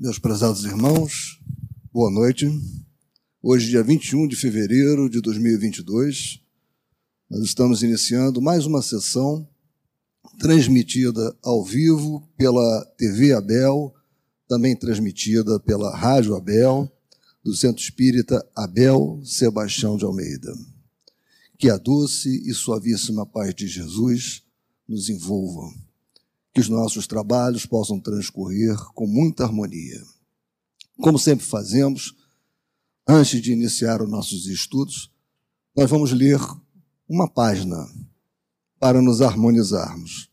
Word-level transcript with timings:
Meus 0.00 0.16
prezados 0.16 0.64
irmãos, 0.64 1.40
boa 1.92 2.08
noite. 2.08 2.48
Hoje, 3.42 3.68
dia 3.68 3.82
21 3.82 4.28
de 4.28 4.36
fevereiro 4.36 5.10
de 5.10 5.20
2022, 5.20 6.40
nós 7.28 7.42
estamos 7.42 7.82
iniciando 7.82 8.40
mais 8.40 8.64
uma 8.64 8.80
sessão 8.80 9.48
transmitida 10.38 11.36
ao 11.42 11.64
vivo 11.64 12.22
pela 12.36 12.84
TV 12.96 13.32
Abel, 13.32 13.92
também 14.46 14.76
transmitida 14.76 15.58
pela 15.58 15.96
Rádio 15.96 16.36
Abel, 16.36 16.88
do 17.42 17.52
Centro 17.52 17.82
Espírita 17.82 18.48
Abel 18.54 19.20
Sebastião 19.24 19.96
de 19.96 20.04
Almeida. 20.04 20.56
Que 21.58 21.68
a 21.68 21.76
doce 21.76 22.48
e 22.48 22.54
suavíssima 22.54 23.26
paz 23.26 23.52
de 23.52 23.66
Jesus 23.66 24.44
nos 24.88 25.08
envolva 25.08 25.87
que 26.52 26.60
os 26.60 26.68
nossos 26.68 27.06
trabalhos 27.06 27.66
possam 27.66 28.00
transcorrer 28.00 28.76
com 28.94 29.06
muita 29.06 29.44
harmonia. 29.44 30.02
Como 31.00 31.18
sempre 31.18 31.44
fazemos, 31.44 32.14
antes 33.06 33.40
de 33.40 33.52
iniciar 33.52 34.02
os 34.02 34.10
nossos 34.10 34.46
estudos, 34.46 35.10
nós 35.76 35.88
vamos 35.88 36.12
ler 36.12 36.40
uma 37.08 37.28
página 37.28 37.76
para 38.78 39.00
nos 39.00 39.20
harmonizarmos. 39.22 40.30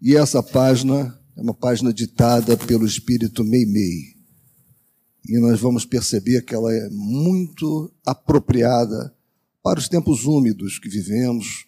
E 0.00 0.16
essa 0.16 0.42
página 0.42 1.18
é 1.36 1.40
uma 1.40 1.54
página 1.54 1.92
ditada 1.92 2.56
pelo 2.56 2.86
espírito 2.86 3.44
Meimei. 3.44 4.16
E 5.28 5.38
nós 5.38 5.60
vamos 5.60 5.84
perceber 5.84 6.42
que 6.42 6.54
ela 6.54 6.72
é 6.72 6.88
muito 6.90 7.92
apropriada 8.04 9.14
para 9.62 9.78
os 9.78 9.88
tempos 9.88 10.24
úmidos 10.24 10.78
que 10.78 10.88
vivemos, 10.88 11.67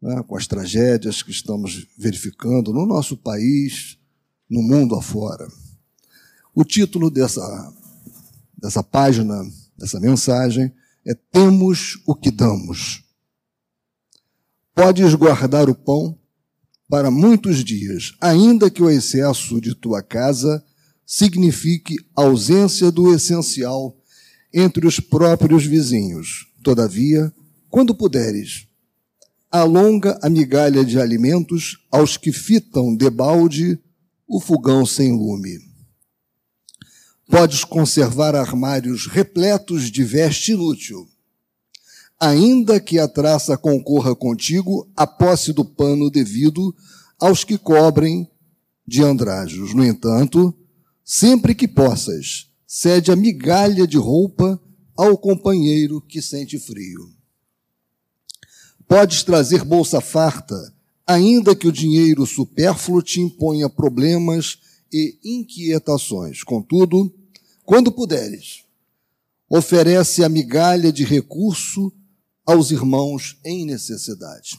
né, 0.00 0.22
com 0.26 0.36
as 0.36 0.46
tragédias 0.46 1.22
que 1.22 1.30
estamos 1.30 1.86
verificando 1.96 2.72
no 2.72 2.86
nosso 2.86 3.16
país, 3.16 3.98
no 4.48 4.62
mundo 4.62 4.94
afora. 4.94 5.46
O 6.54 6.64
título 6.64 7.10
dessa, 7.10 7.72
dessa 8.56 8.82
página, 8.82 9.42
dessa 9.76 10.00
mensagem, 10.00 10.72
é 11.06 11.14
Temos 11.14 12.00
o 12.06 12.14
que 12.14 12.30
damos. 12.30 13.04
Podes 14.74 15.14
guardar 15.14 15.68
o 15.68 15.74
pão 15.74 16.18
para 16.88 17.10
muitos 17.10 17.62
dias, 17.62 18.14
ainda 18.20 18.70
que 18.70 18.82
o 18.82 18.90
excesso 18.90 19.60
de 19.60 19.74
tua 19.74 20.02
casa 20.02 20.64
signifique 21.06 21.96
ausência 22.14 22.90
do 22.90 23.14
essencial 23.14 23.96
entre 24.52 24.86
os 24.86 24.98
próprios 24.98 25.64
vizinhos. 25.64 26.48
Todavia, 26.62 27.32
quando 27.68 27.94
puderes, 27.94 28.66
alonga 29.50 30.16
a 30.22 30.30
migalha 30.30 30.84
de 30.84 31.00
alimentos 31.00 31.84
aos 31.90 32.16
que 32.16 32.32
fitam 32.32 32.94
debalde 32.94 33.78
o 34.26 34.40
fogão 34.40 34.86
sem 34.86 35.12
lume. 35.12 35.58
Podes 37.28 37.64
conservar 37.64 38.36
armários 38.36 39.06
repletos 39.06 39.90
de 39.90 40.04
veste 40.04 40.52
inútil, 40.52 41.08
ainda 42.18 42.78
que 42.78 42.98
a 42.98 43.08
traça 43.08 43.56
concorra 43.56 44.14
contigo 44.14 44.88
a 44.96 45.06
posse 45.06 45.52
do 45.52 45.64
pano 45.64 46.10
devido 46.10 46.74
aos 47.18 47.42
que 47.42 47.58
cobrem 47.58 48.30
de 48.86 49.02
andrajos. 49.02 49.74
No 49.74 49.84
entanto, 49.84 50.54
sempre 51.04 51.54
que 51.54 51.66
possas, 51.66 52.50
cede 52.66 53.10
a 53.10 53.16
migalha 53.16 53.86
de 53.86 53.96
roupa 53.96 54.60
ao 54.96 55.18
companheiro 55.18 56.00
que 56.00 56.22
sente 56.22 56.58
frio. 56.58 57.19
Podes 58.90 59.22
trazer 59.22 59.62
bolsa 59.62 60.00
farta, 60.00 60.74
ainda 61.06 61.54
que 61.54 61.68
o 61.68 61.72
dinheiro 61.72 62.26
supérfluo 62.26 63.00
te 63.00 63.20
imponha 63.20 63.70
problemas 63.70 64.58
e 64.92 65.16
inquietações. 65.22 66.42
Contudo, 66.42 67.14
quando 67.64 67.92
puderes, 67.92 68.64
oferece 69.48 70.24
a 70.24 70.28
migalha 70.28 70.92
de 70.92 71.04
recurso 71.04 71.92
aos 72.44 72.72
irmãos 72.72 73.38
em 73.44 73.64
necessidade. 73.64 74.58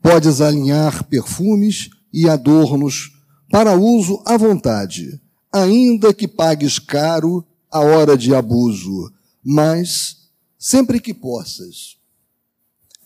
Podes 0.00 0.40
alinhar 0.40 1.02
perfumes 1.02 1.90
e 2.12 2.28
adornos 2.28 3.10
para 3.50 3.76
uso 3.76 4.22
à 4.24 4.36
vontade, 4.36 5.20
ainda 5.52 6.14
que 6.14 6.28
pagues 6.28 6.78
caro 6.78 7.44
a 7.72 7.80
hora 7.80 8.16
de 8.16 8.32
abuso, 8.32 9.12
mas 9.42 10.28
sempre 10.56 11.00
que 11.00 11.12
possas, 11.12 11.97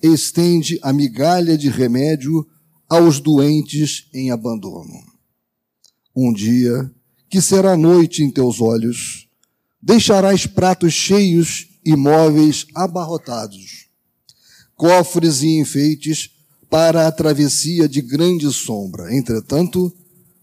estende 0.03 0.79
a 0.83 0.93
migalha 0.93 1.57
de 1.57 1.69
remédio 1.69 2.47
aos 2.89 3.21
doentes 3.21 4.09
em 4.13 4.31
abandono. 4.31 5.03
Um 6.15 6.33
dia, 6.33 6.91
que 7.31 7.41
será 7.41 7.77
noite 7.77 8.23
em 8.23 8.31
teus 8.31 8.61
olhos, 8.61 9.29
deixarás 9.81 10.47
pratos 10.47 10.93
cheios 10.93 11.69
e 11.85 11.97
móveis 11.97 12.67
abarrotados, 12.75 13.89
cofres 14.75 15.43
e 15.43 15.59
enfeites 15.59 16.31
para 16.69 17.07
a 17.07 17.13
travessia 17.13 17.89
de 17.89 18.03
grande 18.03 18.53
sombra. 18.53 19.15
Entretanto, 19.15 19.95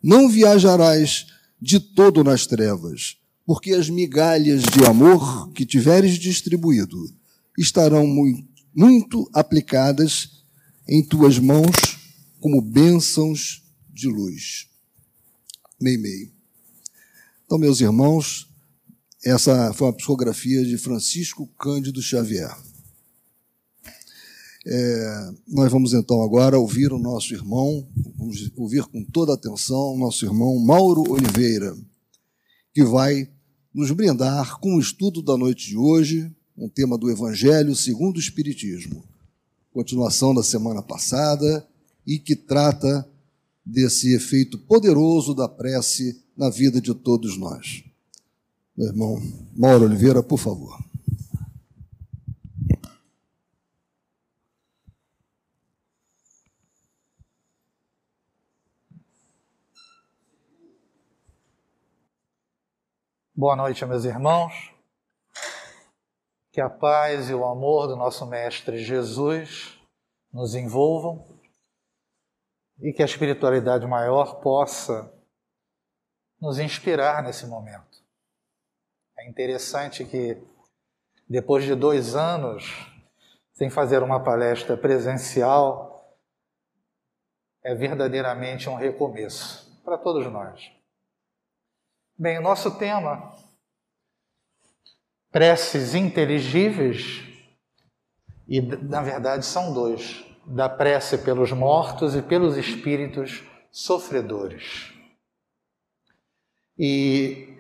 não 0.02 0.30
viajarás 0.30 1.28
de 1.62 1.80
todo 1.80 2.24
nas 2.24 2.48
trevas, 2.48 3.18
porque 3.46 3.74
as 3.74 3.90
migalhas 3.90 4.64
de 4.64 4.86
amor 4.86 5.52
que 5.52 5.66
tiveres 5.66 6.18
distribuído 6.18 6.98
estarão 7.58 8.08
muito 8.08 8.49
muito 8.74 9.30
aplicadas 9.34 10.44
em 10.88 11.04
tuas 11.04 11.38
mãos 11.40 11.72
como 12.40 12.62
bênçãos 12.62 13.64
de 13.90 14.08
luz. 14.08 14.68
Meio-meio. 15.82 16.32
Então, 17.46 17.58
meus 17.58 17.82
irmãos, 17.82 18.48
essa 19.24 19.74
foi 19.74 19.88
uma 19.88 19.94
psicografia 19.94 20.64
de 20.64 20.78
Francisco 20.78 21.48
Cândido 21.58 22.02
Xavier. 22.02 22.56
É, 24.66 25.32
nós 25.48 25.72
vamos 25.72 25.94
então 25.94 26.22
agora 26.22 26.60
ouvir 26.60 26.92
o 26.92 27.00
nosso 27.00 27.34
irmão, 27.34 27.88
vamos 28.18 28.52
ouvir 28.56 28.84
com 28.84 29.04
toda 29.04 29.34
atenção 29.34 29.94
o 29.94 29.98
nosso 29.98 30.26
irmão 30.26 30.60
Mauro 30.60 31.10
Oliveira, 31.10 31.76
que 32.74 32.84
vai 32.84 33.30
nos 33.74 33.92
brindar 33.92 34.60
com 34.60 34.76
o 34.76 34.80
estudo 34.80 35.22
da 35.22 35.38
noite 35.38 35.68
de 35.68 35.78
hoje, 35.78 36.32
um 36.60 36.68
tema 36.68 36.98
do 36.98 37.10
Evangelho 37.10 37.74
segundo 37.74 38.18
o 38.18 38.20
Espiritismo, 38.20 39.06
continuação 39.72 40.36
da 40.36 40.44
semana 40.44 40.82
passada, 40.82 41.66
e 42.06 42.20
que 42.20 42.36
trata 42.36 43.08
desse 43.66 44.14
efeito 44.14 44.58
poderoso 44.58 45.34
da 45.34 45.48
prece 45.48 46.22
na 46.36 46.50
vida 46.50 46.82
de 46.82 46.94
todos 46.94 47.38
nós. 47.38 47.84
Meu 48.76 48.88
irmão 48.88 49.22
Mauro 49.56 49.86
Oliveira, 49.86 50.22
por 50.22 50.38
favor. 50.38 50.78
Boa 63.34 63.56
noite, 63.56 63.86
meus 63.86 64.04
irmãos. 64.04 64.79
Que 66.60 66.64
a 66.64 66.70
paz 66.70 67.30
e 67.30 67.34
o 67.34 67.46
amor 67.46 67.88
do 67.88 67.96
nosso 67.96 68.26
Mestre 68.26 68.84
Jesus 68.84 69.80
nos 70.30 70.56
envolvam 70.56 71.26
e 72.82 72.92
que 72.92 73.02
a 73.02 73.06
espiritualidade 73.06 73.88
maior 73.88 74.42
possa 74.42 75.10
nos 76.38 76.60
inspirar 76.60 77.24
nesse 77.24 77.48
momento. 77.48 78.04
É 79.18 79.30
interessante 79.30 80.04
que, 80.04 80.38
depois 81.30 81.64
de 81.64 81.76
dois 81.76 82.14
anos 82.14 82.92
sem 83.54 83.70
fazer 83.70 84.04
uma 84.04 84.22
palestra 84.22 84.76
presencial, 84.76 86.14
é 87.64 87.74
verdadeiramente 87.74 88.68
um 88.68 88.76
recomeço 88.76 89.82
para 89.86 89.98
todos 89.98 90.30
nós. 90.30 90.70
Bem, 92.18 92.38
o 92.38 92.42
nosso 92.42 92.78
tema 92.78 93.34
preces 95.32 95.96
inteligíveis, 95.96 97.22
e 98.48 98.62
na 98.62 99.02
verdade 99.02 99.46
são 99.46 99.74
dois: 99.74 100.26
da 100.46 100.68
prece 100.68 101.20
pelos 101.20 101.52
mortos 101.52 102.16
e 102.16 102.22
pelos 102.22 102.58
espíritos 102.58 103.44
sofredores. 103.72 104.92
E 106.78 107.56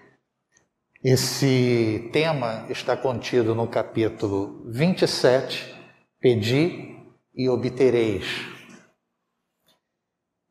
esse 1.04 2.10
tema 2.12 2.66
está 2.69 2.98
contido 2.98 3.54
no 3.54 3.68
capítulo 3.68 4.63
27, 4.69 5.75
Pedi 6.19 6.98
e 7.33 7.48
obtereis. 7.48 8.25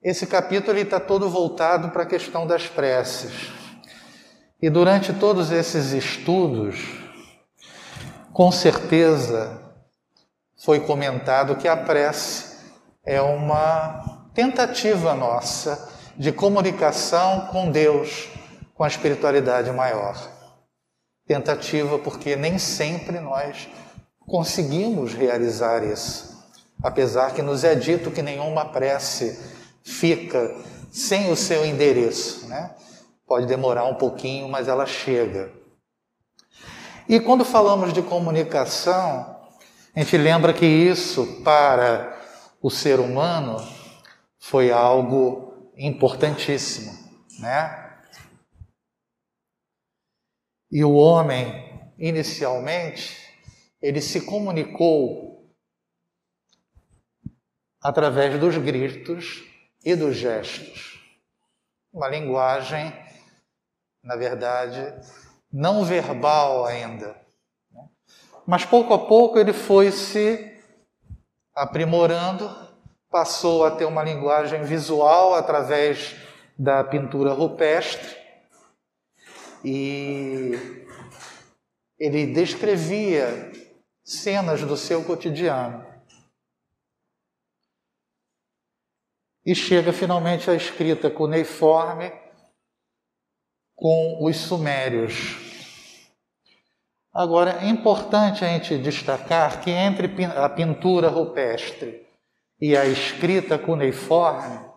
Esse 0.03 0.27
capítulo 0.27 0.79
está 0.79 1.01
todo 1.01 1.29
voltado 1.29 1.91
para 1.91 2.05
a 2.05 2.07
questão 2.07 2.47
das 2.47 2.67
preces. 2.67 3.33
E 4.63 4.71
durante 4.71 5.13
todos 5.13 5.51
esses 5.51 5.93
estudos, 5.93 6.77
com 8.39 8.53
certeza 8.53 9.61
foi 10.57 10.79
comentado 10.79 11.57
que 11.57 11.67
a 11.67 11.77
prece 11.77 12.57
é 13.05 13.21
uma 13.21 14.31
tentativa 14.33 15.13
nossa 15.13 15.91
de 16.17 16.31
comunicação 16.31 17.49
com 17.51 17.69
Deus, 17.69 18.29
com 18.75 18.85
a 18.85 18.87
espiritualidade 18.87 19.73
maior. 19.73 20.17
Tentativa 21.27 21.99
porque 21.99 22.37
nem 22.37 22.61
sempre 22.61 23.19
nós 23.19 23.69
conseguimos 24.21 25.15
realizar 25.15 25.83
isso, 25.83 26.41
apesar 26.81 27.35
que 27.35 27.43
nos 27.43 27.65
é 27.65 27.75
dito 27.75 28.13
que 28.13 28.23
nenhuma 28.23 28.67
prece 28.67 29.37
fica 29.83 30.55
sem 30.93 31.29
o 31.33 31.35
seu 31.35 31.67
endereço, 31.67 32.47
né? 32.47 32.71
Pode 33.27 33.47
demorar 33.47 33.87
um 33.87 33.97
pouquinho, 33.97 34.49
mas 34.49 34.69
ela 34.69 34.87
chega. 34.87 35.58
E 37.09 37.19
quando 37.19 37.43
falamos 37.43 37.95
de 37.95 38.03
comunicação, 38.03 39.43
a 39.95 40.01
gente 40.01 40.19
lembra 40.19 40.53
que 40.53 40.67
isso 40.67 41.43
para 41.43 42.15
o 42.61 42.69
ser 42.71 43.01
humano 43.01 43.57
foi 44.39 44.71
algo 44.71 45.73
importantíssimo, 45.75 46.93
né? 47.39 47.99
E 50.71 50.85
o 50.85 50.93
homem, 50.93 51.95
inicialmente, 51.97 53.17
ele 53.81 54.03
se 54.03 54.27
comunicou 54.27 55.51
através 57.81 58.39
dos 58.39 58.59
gritos 58.59 59.45
e 59.83 59.97
dos 59.97 60.15
gestos. 60.15 61.01
Uma 61.91 62.09
linguagem, 62.09 62.93
na 64.05 64.15
verdade, 64.15 64.79
não 65.53 65.85
verbal 65.85 66.65
ainda. 66.65 67.17
Mas 68.47 68.65
pouco 68.65 68.95
a 68.95 68.99
pouco 68.99 69.39
ele 69.39 69.53
foi 69.53 69.91
se 69.93 70.57
aprimorando, 71.55 72.49
passou 73.11 73.65
a 73.65 73.71
ter 73.71 73.85
uma 73.85 74.03
linguagem 74.03 74.63
visual 74.63 75.35
através 75.35 76.17
da 76.59 76.83
pintura 76.85 77.33
rupestre 77.33 78.17
e 79.65 80.53
ele 81.99 82.27
descrevia 82.27 83.53
cenas 84.05 84.63
do 84.63 84.77
seu 84.77 85.05
cotidiano. 85.05 85.87
E 89.45 89.55
chega 89.55 89.93
finalmente 89.93 90.51
a 90.51 90.55
escrita 90.55 91.11
cuneiforme 91.11 92.13
com 93.79 94.25
os 94.25 94.37
sumérios. 94.37 95.73
Agora, 97.15 97.65
é 97.65 97.69
importante 97.69 98.45
a 98.45 98.49
gente 98.49 98.77
destacar 98.77 99.61
que 99.61 99.71
entre 99.71 100.25
a 100.25 100.49
pintura 100.49 101.09
rupestre 101.09 102.07
e 102.61 102.77
a 102.77 102.85
escrita 102.87 103.59
cuneiforme, 103.59 104.69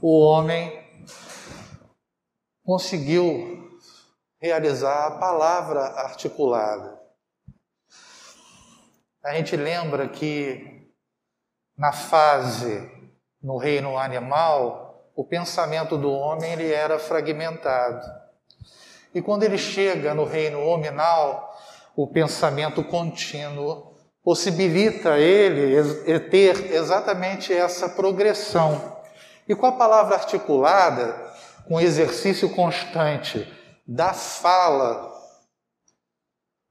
o 0.00 0.18
homem 0.20 0.82
conseguiu 2.64 3.78
realizar 4.40 5.06
a 5.06 5.18
palavra 5.18 5.80
articulada. 5.80 6.98
A 9.22 9.34
gente 9.34 9.54
lembra 9.56 10.08
que 10.08 10.90
na 11.76 11.92
fase 11.92 12.90
no 13.42 13.58
reino 13.58 13.98
animal, 13.98 15.10
o 15.14 15.24
pensamento 15.24 15.98
do 15.98 16.10
homem 16.10 16.52
ele 16.52 16.72
era 16.72 16.98
fragmentado. 16.98 18.21
E 19.14 19.20
quando 19.20 19.42
ele 19.42 19.58
chega 19.58 20.14
no 20.14 20.24
reino 20.24 20.60
hominal, 20.60 21.54
o 21.94 22.06
pensamento 22.06 22.82
contínuo 22.82 23.92
possibilita 24.22 25.18
ele 25.18 26.18
ter 26.30 26.72
exatamente 26.72 27.52
essa 27.52 27.88
progressão. 27.88 29.00
E 29.48 29.54
com 29.54 29.66
a 29.66 29.72
palavra 29.72 30.14
articulada, 30.14 31.32
com 31.66 31.80
exercício 31.80 32.48
constante 32.54 33.46
da 33.86 34.12
fala, 34.14 35.12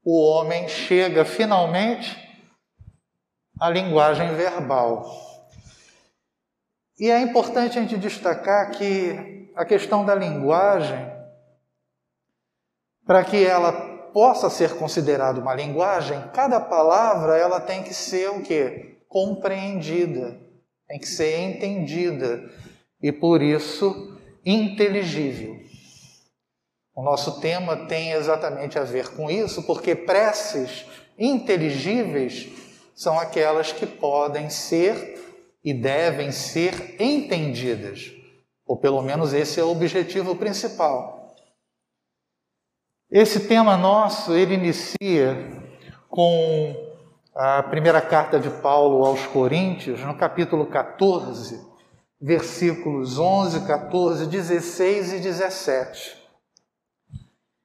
o 0.04 0.20
homem 0.20 0.66
chega 0.68 1.24
finalmente 1.24 2.18
à 3.60 3.70
linguagem 3.70 4.34
verbal. 4.34 5.06
E 6.98 7.10
é 7.10 7.20
importante 7.20 7.78
a 7.78 7.82
gente 7.82 7.96
destacar 7.96 8.70
que 8.72 9.50
a 9.54 9.64
questão 9.64 10.04
da 10.04 10.14
linguagem, 10.14 11.10
para 13.06 13.24
que 13.24 13.44
ela 13.44 13.72
possa 14.12 14.50
ser 14.50 14.76
considerada 14.76 15.40
uma 15.40 15.54
linguagem, 15.54 16.22
cada 16.32 16.60
palavra 16.60 17.36
ela 17.36 17.60
tem 17.60 17.82
que 17.82 17.94
ser 17.94 18.30
o 18.30 18.42
quê? 18.42 18.98
Compreendida, 19.08 20.38
tem 20.86 20.98
que 20.98 21.06
ser 21.06 21.40
entendida 21.40 22.42
e 23.02 23.10
por 23.10 23.42
isso 23.42 24.18
inteligível. 24.44 25.56
O 26.94 27.02
nosso 27.02 27.40
tema 27.40 27.86
tem 27.86 28.12
exatamente 28.12 28.78
a 28.78 28.84
ver 28.84 29.08
com 29.14 29.30
isso, 29.30 29.62
porque 29.62 29.94
preces 29.94 30.84
inteligíveis 31.18 32.48
são 32.94 33.18
aquelas 33.18 33.72
que 33.72 33.86
podem 33.86 34.50
ser 34.50 35.18
e 35.64 35.72
devem 35.72 36.30
ser 36.30 36.96
entendidas, 37.00 38.12
ou 38.66 38.76
pelo 38.76 39.00
menos 39.00 39.32
esse 39.32 39.58
é 39.58 39.64
o 39.64 39.70
objetivo 39.70 40.36
principal. 40.36 41.21
Esse 43.12 43.46
tema 43.46 43.76
nosso, 43.76 44.32
ele 44.32 44.54
inicia 44.54 45.36
com 46.08 46.74
a 47.34 47.62
primeira 47.62 48.00
carta 48.00 48.40
de 48.40 48.48
Paulo 48.48 49.04
aos 49.04 49.26
Coríntios, 49.26 50.00
no 50.00 50.16
capítulo 50.16 50.64
14, 50.64 51.60
versículos 52.18 53.18
11, 53.18 53.66
14, 53.66 54.26
16 54.26 55.12
e 55.12 55.20
17 55.20 56.22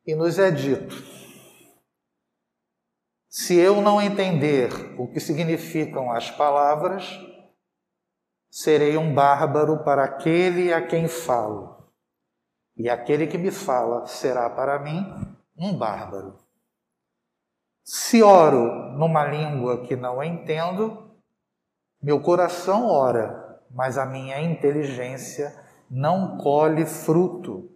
e 0.06 0.16
nos 0.16 0.38
é 0.38 0.52
dito: 0.52 0.96
se 3.30 3.56
eu 3.56 3.82
não 3.82 4.02
entender 4.02 4.70
o 5.00 5.08
que 5.08 5.22
significam 5.22 6.12
as 6.12 6.30
palavras, 6.30 7.06
serei 8.52 8.98
um 8.98 9.14
bárbaro 9.14 9.82
para 9.86 10.04
aquele 10.04 10.74
a 10.74 10.86
quem 10.86 11.08
falo, 11.08 11.90
e 12.76 12.90
aquele 12.90 13.28
que 13.28 13.38
me 13.38 13.50
fala 13.50 14.06
será 14.08 14.50
para 14.50 14.78
mim 14.80 15.37
um 15.58 15.76
bárbaro. 15.76 16.38
Se 17.84 18.22
oro 18.22 18.92
numa 18.98 19.26
língua 19.26 19.86
que 19.86 19.96
não 19.96 20.24
entendo, 20.24 21.12
meu 22.02 22.22
coração 22.22 22.88
ora, 22.88 23.62
mas 23.72 23.98
a 23.98 24.06
minha 24.06 24.42
inteligência 24.42 25.54
não 25.90 26.38
colhe 26.38 26.86
fruto. 26.86 27.72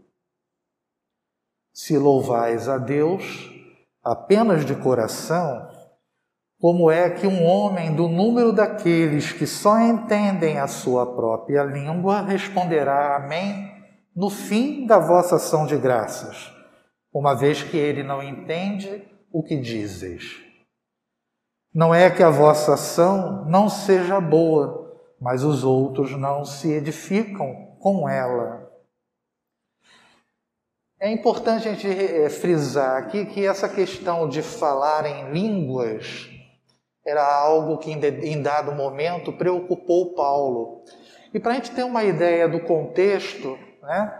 Se 1.73 1.97
louvais 1.97 2.67
a 2.67 2.77
Deus 2.77 3.49
apenas 4.03 4.65
de 4.65 4.75
coração, 4.75 5.69
como 6.59 6.91
é 6.91 7.09
que 7.09 7.25
um 7.25 7.43
homem 7.43 7.95
do 7.95 8.07
número 8.07 8.53
daqueles 8.53 9.31
que 9.31 9.47
só 9.47 9.79
entendem 9.79 10.59
a 10.59 10.67
sua 10.67 11.15
própria 11.15 11.63
língua 11.63 12.21
responderá 12.21 13.15
Amém 13.15 13.71
no 14.15 14.29
fim 14.29 14.85
da 14.85 14.99
vossa 14.99 15.37
ação 15.37 15.65
de 15.65 15.77
graças, 15.77 16.51
uma 17.13 17.35
vez 17.35 17.61
que 17.61 17.77
ele 17.77 18.03
não 18.03 18.23
entende 18.23 19.03
o 19.31 19.43
que 19.43 19.57
dizes? 19.57 20.39
Não 21.73 21.93
é 21.93 22.09
que 22.09 22.21
a 22.21 22.29
vossa 22.29 22.73
ação 22.73 23.45
não 23.45 23.69
seja 23.69 24.19
boa, 24.19 24.99
mas 25.19 25.43
os 25.43 25.63
outros 25.63 26.11
não 26.11 26.43
se 26.43 26.71
edificam 26.71 27.77
com 27.79 28.07
ela. 28.09 28.69
É 30.99 31.09
importante 31.09 31.67
a 31.67 31.73
gente 31.73 31.87
eh, 31.87 32.29
frisar 32.29 32.97
aqui 32.97 33.25
que 33.25 33.45
essa 33.45 33.67
questão 33.67 34.27
de 34.29 34.41
falar 34.41 35.05
em 35.05 35.31
línguas 35.31 36.29
era 37.05 37.25
algo 37.25 37.77
que 37.77 37.91
em 37.91 38.41
dado 38.41 38.73
momento 38.73 39.33
preocupou 39.33 40.13
Paulo. 40.13 40.83
E 41.33 41.39
para 41.39 41.53
a 41.53 41.55
gente 41.55 41.71
ter 41.71 41.83
uma 41.83 42.03
ideia 42.03 42.47
do 42.47 42.59
contexto, 42.59 43.57
né, 43.81 44.13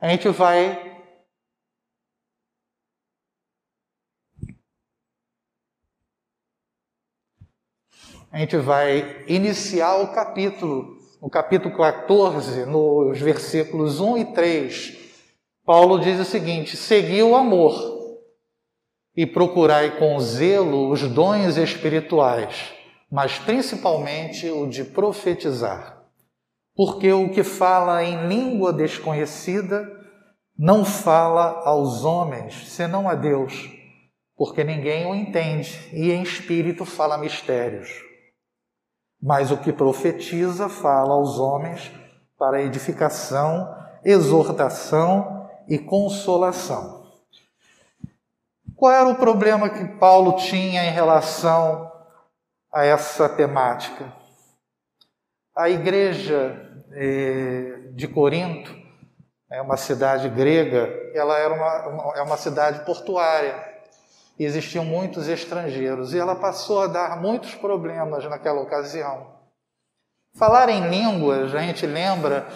a 0.00 0.08
gente 0.08 0.28
vai 0.30 0.93
a 8.34 8.38
gente 8.38 8.56
vai 8.56 9.22
iniciar 9.28 9.98
o 9.98 10.08
capítulo, 10.08 10.98
no 11.22 11.30
capítulo 11.30 11.72
14, 11.76 12.66
nos 12.66 13.20
versículos 13.20 14.00
1 14.00 14.18
e 14.18 14.24
3 14.32 15.04
Paulo 15.64 16.00
diz 16.00 16.18
o 16.18 16.24
seguinte: 16.24 16.76
segui 16.76 17.22
o 17.22 17.36
amor 17.36 17.72
e 19.16 19.24
procurai 19.24 19.98
com 20.00 20.18
zelo 20.18 20.90
os 20.90 21.02
dons 21.02 21.56
espirituais, 21.56 22.74
mas 23.08 23.38
principalmente 23.38 24.50
o 24.50 24.66
de 24.66 24.82
profetizar. 24.82 26.02
Porque 26.74 27.12
o 27.12 27.30
que 27.30 27.44
fala 27.44 28.02
em 28.02 28.26
língua 28.26 28.72
desconhecida 28.72 29.88
não 30.58 30.84
fala 30.84 31.62
aos 31.64 32.04
homens, 32.04 32.66
senão 32.66 33.08
a 33.08 33.14
Deus, 33.14 33.70
porque 34.36 34.64
ninguém 34.64 35.06
o 35.06 35.14
entende, 35.14 35.88
e 35.92 36.10
em 36.10 36.24
espírito 36.24 36.84
fala 36.84 37.16
mistérios. 37.16 38.03
Mas 39.26 39.50
o 39.50 39.56
que 39.56 39.72
profetiza 39.72 40.68
fala 40.68 41.14
aos 41.14 41.38
homens 41.38 41.90
para 42.38 42.60
edificação, 42.60 43.74
exortação 44.04 45.48
e 45.66 45.78
consolação. 45.78 47.06
Qual 48.76 48.92
era 48.92 49.08
o 49.08 49.14
problema 49.14 49.70
que 49.70 49.96
Paulo 49.96 50.36
tinha 50.36 50.84
em 50.84 50.90
relação 50.90 51.90
a 52.70 52.84
essa 52.84 53.26
temática? 53.26 54.12
A 55.56 55.70
igreja 55.70 56.84
eh, 56.92 57.92
de 57.92 58.06
Corinto, 58.06 58.74
é 59.50 59.62
uma 59.62 59.78
cidade 59.78 60.28
grega, 60.28 60.86
ela 61.14 61.38
era 61.38 61.54
uma, 61.54 62.12
é 62.14 62.20
uma 62.20 62.36
cidade 62.36 62.84
portuária. 62.84 63.73
Existiam 64.38 64.84
muitos 64.84 65.28
estrangeiros 65.28 66.12
e 66.12 66.18
ela 66.18 66.34
passou 66.34 66.82
a 66.82 66.86
dar 66.86 67.20
muitos 67.20 67.54
problemas 67.54 68.24
naquela 68.24 68.60
ocasião. 68.60 69.34
Falar 70.34 70.68
em 70.68 70.88
línguas, 70.88 71.54
a 71.54 71.60
gente 71.60 71.86
lembra 71.86 72.46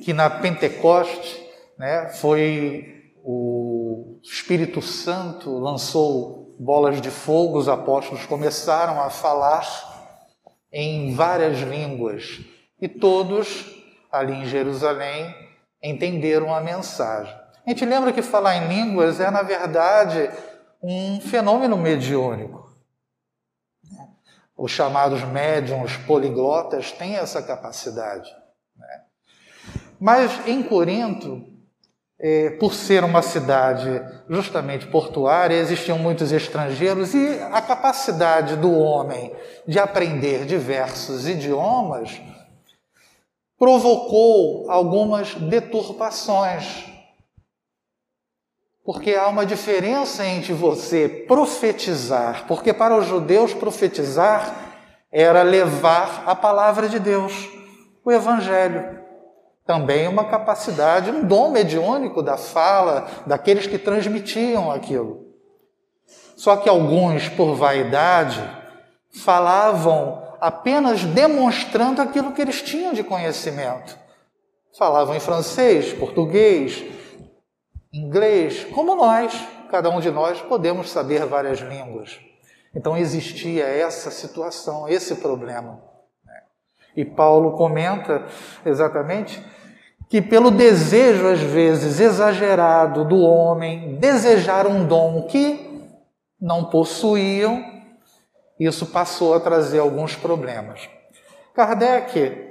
que 0.00 0.12
na 0.12 0.30
Pentecoste 0.30 1.44
né, 1.76 2.08
foi 2.10 3.12
o 3.24 4.20
Espírito 4.22 4.80
Santo 4.80 5.58
lançou 5.58 6.56
bolas 6.58 7.00
de 7.00 7.10
fogo, 7.10 7.58
os 7.58 7.68
apóstolos 7.68 8.24
começaram 8.26 9.00
a 9.02 9.10
falar 9.10 9.66
em 10.72 11.14
várias 11.14 11.58
línguas 11.58 12.40
e 12.80 12.88
todos 12.88 13.66
ali 14.10 14.32
em 14.32 14.46
Jerusalém 14.46 15.34
entenderam 15.82 16.54
a 16.54 16.60
mensagem. 16.60 17.34
A 17.66 17.70
gente 17.70 17.84
lembra 17.84 18.12
que 18.12 18.22
falar 18.22 18.56
em 18.56 18.68
línguas 18.68 19.20
é, 19.20 19.30
na 19.30 19.42
verdade, 19.42 20.30
um 20.82 21.20
fenômeno 21.20 21.76
mediúnico. 21.76 22.68
Os 24.56 24.72
chamados 24.72 25.22
médiums 25.22 25.96
poliglotas 25.98 26.90
têm 26.92 27.16
essa 27.16 27.42
capacidade. 27.42 28.28
Né? 28.76 29.02
Mas 30.00 30.46
em 30.48 30.62
Corinto, 30.62 31.46
é, 32.18 32.50
por 32.50 32.74
ser 32.74 33.04
uma 33.04 33.22
cidade 33.22 34.02
justamente 34.28 34.86
portuária, 34.88 35.54
existiam 35.54 35.98
muitos 35.98 36.32
estrangeiros 36.32 37.14
e 37.14 37.38
a 37.52 37.62
capacidade 37.62 38.56
do 38.56 38.72
homem 38.72 39.32
de 39.66 39.78
aprender 39.78 40.44
diversos 40.44 41.28
idiomas 41.28 42.20
provocou 43.58 44.70
algumas 44.70 45.34
deturpações. 45.34 46.87
Porque 48.88 49.14
há 49.14 49.28
uma 49.28 49.44
diferença 49.44 50.24
entre 50.24 50.54
você 50.54 51.10
profetizar, 51.28 52.46
porque 52.48 52.72
para 52.72 52.96
os 52.96 53.06
judeus 53.06 53.52
profetizar 53.52 54.50
era 55.12 55.42
levar 55.42 56.22
a 56.24 56.34
palavra 56.34 56.88
de 56.88 56.98
Deus, 56.98 57.50
o 58.02 58.10
evangelho. 58.10 58.98
Também 59.66 60.08
uma 60.08 60.24
capacidade, 60.24 61.10
um 61.10 61.22
dom 61.22 61.50
mediúnico 61.50 62.22
da 62.22 62.38
fala 62.38 63.06
daqueles 63.26 63.66
que 63.66 63.76
transmitiam 63.76 64.70
aquilo. 64.70 65.34
Só 66.34 66.56
que 66.56 66.66
alguns, 66.66 67.28
por 67.28 67.54
vaidade, 67.56 68.42
falavam 69.22 70.22
apenas 70.40 71.04
demonstrando 71.04 72.00
aquilo 72.00 72.32
que 72.32 72.40
eles 72.40 72.62
tinham 72.62 72.94
de 72.94 73.04
conhecimento. 73.04 73.98
Falavam 74.78 75.14
em 75.14 75.20
francês, 75.20 75.92
português, 75.92 76.96
inglês, 77.92 78.64
como 78.72 78.94
nós, 78.94 79.32
cada 79.70 79.90
um 79.90 80.00
de 80.00 80.10
nós 80.10 80.40
podemos 80.40 80.90
saber 80.90 81.24
várias 81.26 81.60
línguas. 81.60 82.18
Então 82.74 82.96
existia 82.96 83.64
essa 83.64 84.10
situação, 84.10 84.88
esse 84.88 85.16
problema. 85.16 85.80
Né? 86.24 86.42
E 86.96 87.04
Paulo 87.04 87.56
comenta 87.56 88.26
exatamente 88.64 89.42
que, 90.08 90.22
pelo 90.22 90.50
desejo, 90.50 91.26
às 91.26 91.40
vezes, 91.40 92.00
exagerado 92.00 93.04
do 93.04 93.18
homem, 93.18 93.96
desejar 93.96 94.66
um 94.66 94.86
dom 94.86 95.26
que 95.26 95.68
não 96.40 96.64
possuíam, 96.64 97.62
isso 98.58 98.86
passou 98.86 99.34
a 99.34 99.40
trazer 99.40 99.80
alguns 99.80 100.16
problemas. 100.16 100.88
Kardec 101.54 102.47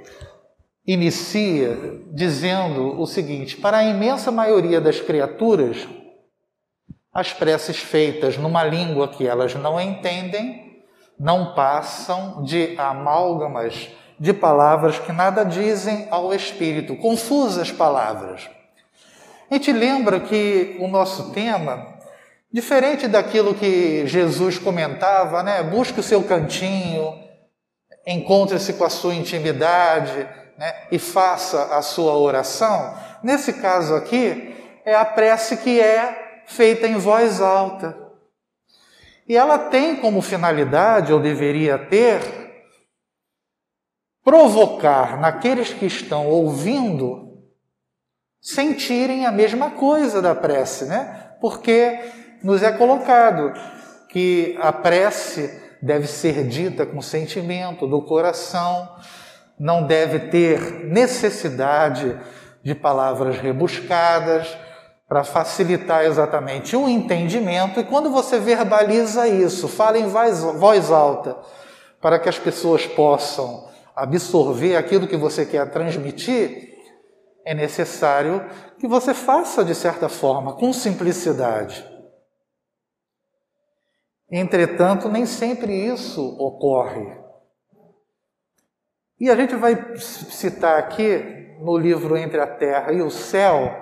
inicia 0.88 2.00
dizendo 2.12 3.00
o 3.00 3.06
seguinte: 3.06 3.56
para 3.56 3.78
a 3.78 3.84
imensa 3.84 4.32
maioria 4.32 4.80
das 4.80 5.00
criaturas, 5.00 5.86
as 7.12 7.32
preces 7.32 7.76
feitas 7.76 8.36
numa 8.36 8.64
língua 8.64 9.08
que 9.08 9.26
elas 9.26 9.54
não 9.54 9.80
entendem 9.80 10.66
não 11.20 11.52
passam 11.54 12.42
de 12.44 12.74
amálgamas 12.78 13.88
de 14.18 14.32
palavras 14.32 14.98
que 14.98 15.12
nada 15.12 15.44
dizem 15.44 16.08
ao 16.10 16.32
espírito, 16.32 16.96
confusas 16.96 17.70
palavras. 17.70 18.48
A 19.50 19.54
gente 19.54 19.72
lembra 19.72 20.20
que 20.20 20.76
o 20.80 20.88
nosso 20.88 21.32
tema 21.32 21.98
Diferente 22.50 23.06
daquilo 23.06 23.54
que 23.54 24.06
Jesus 24.06 24.58
comentava, 24.58 25.42
né? 25.42 25.62
Busque 25.62 26.00
o 26.00 26.02
seu 26.02 26.22
cantinho, 26.22 27.14
encontre-se 28.06 28.72
com 28.72 28.84
a 28.84 28.90
sua 28.90 29.14
intimidade, 29.14 30.26
né? 30.58 30.74
E 30.90 30.98
faça 30.98 31.76
a 31.76 31.80
sua 31.80 32.18
oração. 32.18 32.94
Nesse 33.22 33.54
caso 33.54 33.94
aqui, 33.94 34.54
é 34.84 34.94
a 34.94 35.04
prece 35.04 35.56
que 35.58 35.80
é 35.80 36.42
feita 36.46 36.88
em 36.88 36.96
voz 36.96 37.40
alta. 37.40 37.96
E 39.28 39.36
ela 39.36 39.58
tem 39.58 39.96
como 39.96 40.20
finalidade, 40.20 41.12
ou 41.12 41.20
deveria 41.20 41.78
ter, 41.78 42.20
provocar 44.24 45.20
naqueles 45.20 45.72
que 45.72 45.86
estão 45.86 46.26
ouvindo 46.26 47.28
sentirem 48.40 49.26
a 49.26 49.32
mesma 49.32 49.70
coisa 49.70 50.20
da 50.20 50.34
prece, 50.34 50.86
né? 50.86 51.34
Porque 51.40 52.00
nos 52.42 52.62
é 52.62 52.72
colocado 52.72 53.52
que 54.08 54.56
a 54.60 54.72
prece 54.72 55.62
deve 55.82 56.06
ser 56.06 56.46
dita 56.48 56.86
com 56.86 57.00
sentimento 57.00 57.86
do 57.86 58.02
coração, 58.02 58.96
não 59.58 59.86
deve 59.86 60.30
ter 60.30 60.84
necessidade 60.84 62.18
de 62.62 62.74
palavras 62.74 63.38
rebuscadas 63.38 64.56
para 65.08 65.24
facilitar 65.24 66.04
exatamente 66.04 66.76
o 66.76 66.88
entendimento. 66.88 67.80
E 67.80 67.84
quando 67.84 68.10
você 68.10 68.38
verbaliza 68.38 69.26
isso, 69.26 69.66
fala 69.66 69.98
em 69.98 70.06
voz, 70.06 70.90
alta, 70.90 71.36
para 72.00 72.18
que 72.18 72.28
as 72.28 72.38
pessoas 72.38 72.86
possam 72.86 73.66
absorver 73.96 74.76
aquilo 74.76 75.08
que 75.08 75.16
você 75.16 75.46
quer 75.46 75.70
transmitir, 75.70 76.68
é 77.44 77.54
necessário 77.54 78.44
que 78.78 78.86
você 78.86 79.14
faça 79.14 79.64
de 79.64 79.74
certa 79.74 80.08
forma, 80.08 80.52
com 80.52 80.72
simplicidade. 80.72 81.84
Entretanto, 84.30 85.08
nem 85.08 85.24
sempre 85.24 85.72
isso 85.72 86.36
ocorre. 86.38 87.17
E 89.20 89.28
a 89.28 89.34
gente 89.34 89.56
vai 89.56 89.96
citar 89.98 90.78
aqui 90.78 91.56
no 91.60 91.76
livro 91.76 92.16
Entre 92.16 92.40
a 92.40 92.46
Terra 92.46 92.92
e 92.92 93.02
o 93.02 93.10
Céu, 93.10 93.74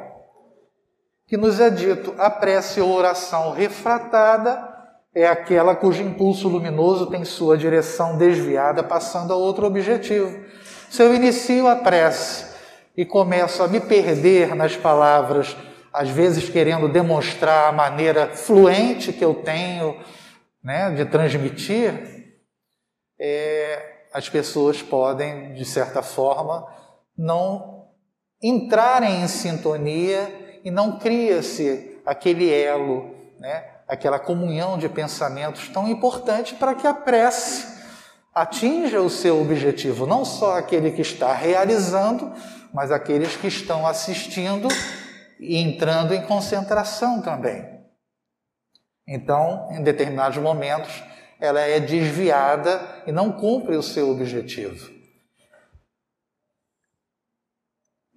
que 1.27 1.37
nos 1.37 1.61
é 1.61 1.69
dito: 1.69 2.15
a 2.17 2.31
prece 2.31 2.81
ou 2.81 2.91
oração 2.91 3.53
refratada 3.53 4.75
é 5.15 5.27
aquela 5.27 5.75
cujo 5.75 6.03
impulso 6.03 6.49
luminoso 6.49 7.07
tem 7.07 7.25
sua 7.25 7.57
direção 7.57 8.17
desviada, 8.17 8.83
passando 8.83 9.33
a 9.33 9.37
outro 9.37 9.67
objetivo. 9.67 10.45
Se 10.91 11.03
eu 11.03 11.15
inicio 11.15 11.67
a 11.67 11.77
prece 11.77 12.47
e 12.97 13.05
começo 13.05 13.63
a 13.63 13.69
me 13.69 13.81
perder 13.81 14.55
nas 14.55 14.77
palavras, 14.77 15.57
às 15.93 16.09
vezes 16.09 16.49
querendo 16.49 16.89
demonstrar 16.89 17.69
a 17.69 17.73
maneira 17.73 18.29
fluente 18.29 19.13
que 19.13 19.25
eu 19.25 19.35
tenho, 19.35 19.99
né, 20.63 20.91
de 20.91 21.05
transmitir, 21.05 22.37
é, 23.19 23.96
as 24.17 24.31
pessoas 24.31 24.81
podem, 24.81 25.53
de 25.53 25.67
certa 25.67 26.01
forma, 26.01 26.67
não 27.19 27.91
entrarem 28.43 29.21
em 29.21 29.29
sintonia 29.29 30.61
e 30.65 30.71
não 30.71 30.99
cria-se 30.99 32.01
aquele 32.07 32.51
elo, 32.51 33.15
né, 33.39 33.63
aquela 33.87 34.19
comunhão 34.19 34.79
de 34.79 34.89
pensamentos 34.89 35.69
tão 35.69 35.87
importante 35.87 36.55
para 36.55 36.75
que 36.75 36.87
a 36.87 36.95
prece 36.95 37.77
atinja 38.35 39.03
o 39.03 39.11
seu 39.11 39.39
objetivo, 39.39 40.07
não 40.07 40.25
só 40.25 40.57
aquele 40.57 40.93
que 40.93 41.03
está 41.03 41.35
realizando, 41.35 42.33
mas 42.73 42.91
aqueles 42.91 43.37
que 43.37 43.49
estão 43.49 43.87
assistindo 43.87 44.69
e 45.39 45.59
entrando 45.59 46.15
em 46.15 46.23
concentração 46.23 47.21
também. 47.21 47.83
Então, 49.07 49.69
em 49.73 49.83
determinados 49.83 50.39
momentos, 50.39 51.05
ela 51.41 51.61
é 51.61 51.79
desviada 51.81 52.81
e 53.07 53.13
não 53.13 53.33
cumpre 53.33 53.77
o 53.77 53.83
seu 53.83 54.11
objetivo. 54.11 54.95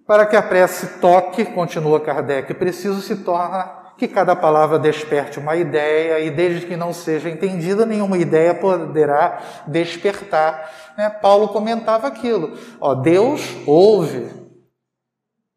Para 0.06 0.26
que 0.26 0.34
a 0.34 0.42
prece 0.42 0.98
toque, 1.00 1.44
continua 1.44 2.00
Kardec, 2.00 2.52
preciso 2.54 3.00
se 3.00 3.16
torna 3.16 3.80
que 3.96 4.08
cada 4.08 4.34
palavra 4.34 4.78
desperte 4.78 5.38
uma 5.38 5.54
ideia 5.54 6.18
e 6.20 6.30
desde 6.30 6.66
que 6.66 6.76
não 6.76 6.92
seja 6.92 7.28
entendida, 7.28 7.84
nenhuma 7.84 8.16
ideia 8.16 8.54
poderá 8.54 9.40
despertar. 9.66 10.72
Né? 10.96 11.10
Paulo 11.10 11.48
comentava 11.48 12.08
aquilo. 12.08 12.58
Ó, 12.80 12.94
Deus 12.94 13.42
ouve, 13.66 14.28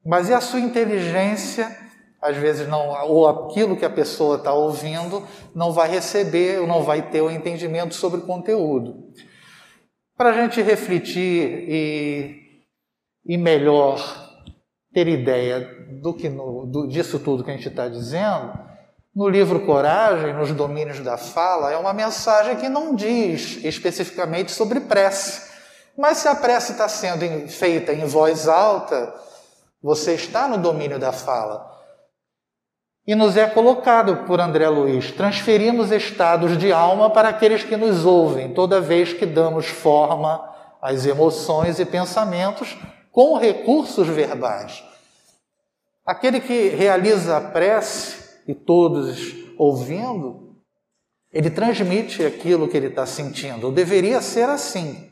mas 0.06 0.28
e 0.28 0.34
a 0.34 0.42
sua 0.42 0.60
inteligência 0.60 1.83
às 2.24 2.38
vezes 2.38 2.68
não, 2.68 2.90
ou 3.08 3.28
aquilo 3.28 3.76
que 3.76 3.86
a 3.86 3.90
pessoa 3.90 4.38
está 4.38 4.54
ouvindo 4.54 5.28
não 5.54 5.72
vai 5.72 5.90
receber 5.90 6.60
ou 6.60 6.68
não 6.68 6.82
vai 6.82 7.02
ter 7.10 7.22
o 7.22 7.30
entendimento 7.30 7.94
sobre 7.94 8.22
o 8.22 8.26
conteúdo. 8.26 9.12
Para 10.16 10.30
a 10.30 10.34
gente 10.34 10.62
refletir 10.62 11.66
e, 11.68 12.42
e 13.26 13.38
melhor 13.38 14.00
ter 14.94 15.08
ideia 15.08 15.68
do 16.02 16.14
que 16.14 16.30
no, 16.30 16.66
do, 16.66 16.88
disso 16.88 17.20
tudo 17.20 17.44
que 17.44 17.52
a 17.52 17.56
gente 17.56 17.68
está 17.68 17.88
dizendo, 17.88 18.54
no 19.16 19.28
livro 19.28 19.66
Coragem, 19.66 20.34
nos 20.34 20.52
domínios 20.52 21.00
da 21.00 21.18
fala, 21.18 21.72
é 21.72 21.78
uma 21.78 21.94
mensagem 21.94 22.56
que 22.56 22.70
não 22.70 22.96
diz 22.96 23.64
especificamente 23.64 24.52
sobre 24.52 24.80
prece. 24.80 25.52
Mas 25.98 26.20
se 26.20 26.28
a 26.28 26.36
prece 26.36 26.72
está 26.72 26.88
sendo 26.88 27.48
feita 27.48 27.94
em 27.94 28.06
voz 28.06 28.48
alta, 28.48 29.14
você 29.82 30.14
está 30.14 30.48
no 30.48 30.58
domínio 30.58 30.98
da 30.98 31.12
fala. 31.12 31.73
E 33.06 33.16
nos 33.16 33.36
é 33.36 33.48
colocado 33.48 34.26
por 34.26 34.40
André 34.40 34.68
Luiz: 34.70 35.12
transferimos 35.12 35.92
estados 35.92 36.58
de 36.58 36.72
alma 36.72 37.10
para 37.10 37.30
aqueles 37.30 37.64
que 37.64 37.76
nos 37.76 38.06
ouvem, 38.06 38.54
toda 38.54 38.80
vez 38.80 39.12
que 39.14 39.26
damos 39.26 39.68
forma 39.68 40.50
às 40.82 41.06
emoções 41.06 41.80
e 41.80 41.86
pensamentos 41.86 42.78
com 43.12 43.38
recursos 43.38 44.08
verbais. 44.08 44.84
Aquele 46.06 46.40
que 46.42 46.70
realiza 46.70 47.38
a 47.38 47.42
prece 47.42 48.42
e 48.48 48.54
todos 48.54 49.34
ouvindo, 49.58 50.58
ele 51.32 51.50
transmite 51.50 52.26
aquilo 52.26 52.68
que 52.68 52.76
ele 52.78 52.88
está 52.88 53.06
sentindo, 53.06 53.72
deveria 53.72 54.22
ser 54.22 54.50
assim. 54.50 55.10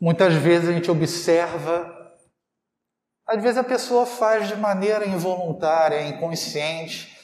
Muitas 0.00 0.34
vezes 0.34 0.68
a 0.68 0.72
gente 0.72 0.90
observa, 0.90 1.93
às 3.26 3.42
vezes 3.42 3.58
a 3.58 3.64
pessoa 3.64 4.04
faz 4.04 4.48
de 4.48 4.56
maneira 4.56 5.06
involuntária, 5.06 6.06
inconsciente, 6.06 7.16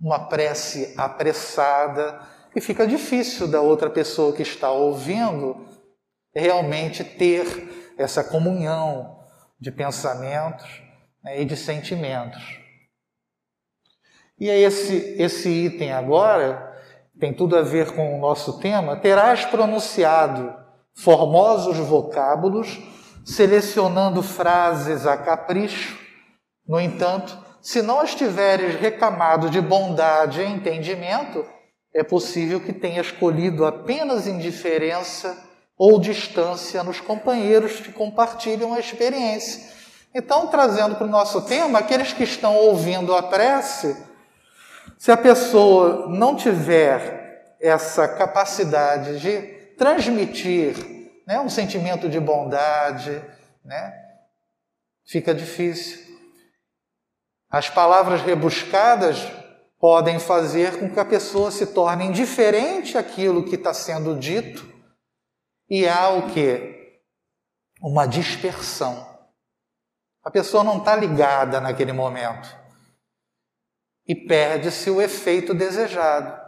uma 0.00 0.28
prece 0.28 0.94
apressada, 0.96 2.20
e 2.54 2.60
fica 2.60 2.86
difícil 2.86 3.48
da 3.48 3.60
outra 3.60 3.88
pessoa 3.88 4.34
que 4.34 4.42
está 4.42 4.70
ouvindo 4.70 5.66
realmente 6.34 7.02
ter 7.02 7.94
essa 7.96 8.22
comunhão 8.22 9.18
de 9.58 9.70
pensamentos 9.70 10.82
né, 11.22 11.40
e 11.40 11.44
de 11.44 11.56
sentimentos. 11.56 12.60
E 14.38 14.50
é 14.50 14.58
esse, 14.58 15.16
esse 15.22 15.48
item 15.48 15.92
agora 15.92 16.72
tem 17.18 17.32
tudo 17.32 17.56
a 17.56 17.62
ver 17.62 17.94
com 17.94 18.16
o 18.16 18.20
nosso 18.20 18.58
tema. 18.58 18.96
Terás 18.96 19.44
pronunciado 19.44 20.52
formosos 20.94 21.76
vocábulos, 21.78 22.80
selecionando 23.24 24.22
frases 24.22 25.06
a 25.06 25.16
capricho. 25.16 25.98
No 26.66 26.80
entanto, 26.80 27.38
se 27.60 27.82
não 27.82 28.00
as 28.00 28.14
tiveres 28.14 28.74
recamado 28.74 29.48
de 29.48 29.60
bondade 29.60 30.40
e 30.40 30.46
entendimento, 30.46 31.44
é 31.94 32.02
possível 32.02 32.60
que 32.60 32.72
tenhas 32.72 33.06
escolhido 33.06 33.64
apenas 33.64 34.26
indiferença 34.26 35.36
ou 35.76 36.00
distância 36.00 36.82
nos 36.82 37.00
companheiros 37.00 37.80
que 37.80 37.92
compartilham 37.92 38.74
a 38.74 38.80
experiência. 38.80 39.70
Então, 40.14 40.48
trazendo 40.48 40.96
para 40.96 41.06
o 41.06 41.10
nosso 41.10 41.42
tema, 41.42 41.78
aqueles 41.78 42.12
que 42.12 42.24
estão 42.24 42.56
ouvindo 42.56 43.14
a 43.14 43.22
prece, 43.22 43.96
se 44.98 45.10
a 45.10 45.16
pessoa 45.16 46.08
não 46.08 46.36
tiver 46.36 47.56
essa 47.60 48.06
capacidade 48.08 49.18
de 49.20 49.40
transmitir 49.76 51.01
né, 51.26 51.40
um 51.40 51.48
sentimento 51.48 52.08
de 52.08 52.18
bondade, 52.18 53.22
né, 53.64 53.92
fica 55.04 55.34
difícil. 55.34 56.00
As 57.50 57.68
palavras 57.68 58.22
rebuscadas 58.22 59.18
podem 59.78 60.18
fazer 60.18 60.78
com 60.78 60.90
que 60.90 61.00
a 61.00 61.04
pessoa 61.04 61.50
se 61.50 61.66
torne 61.66 62.06
indiferente 62.06 62.96
àquilo 62.96 63.44
que 63.44 63.56
está 63.56 63.74
sendo 63.74 64.16
dito 64.16 64.66
e 65.68 65.88
há 65.88 66.08
o 66.10 66.30
que? 66.30 67.00
Uma 67.80 68.06
dispersão. 68.06 69.10
A 70.22 70.30
pessoa 70.30 70.62
não 70.62 70.78
está 70.78 70.94
ligada 70.94 71.60
naquele 71.60 71.92
momento 71.92 72.48
e 74.06 74.14
perde-se 74.14 74.90
o 74.90 75.00
efeito 75.00 75.52
desejado. 75.54 76.41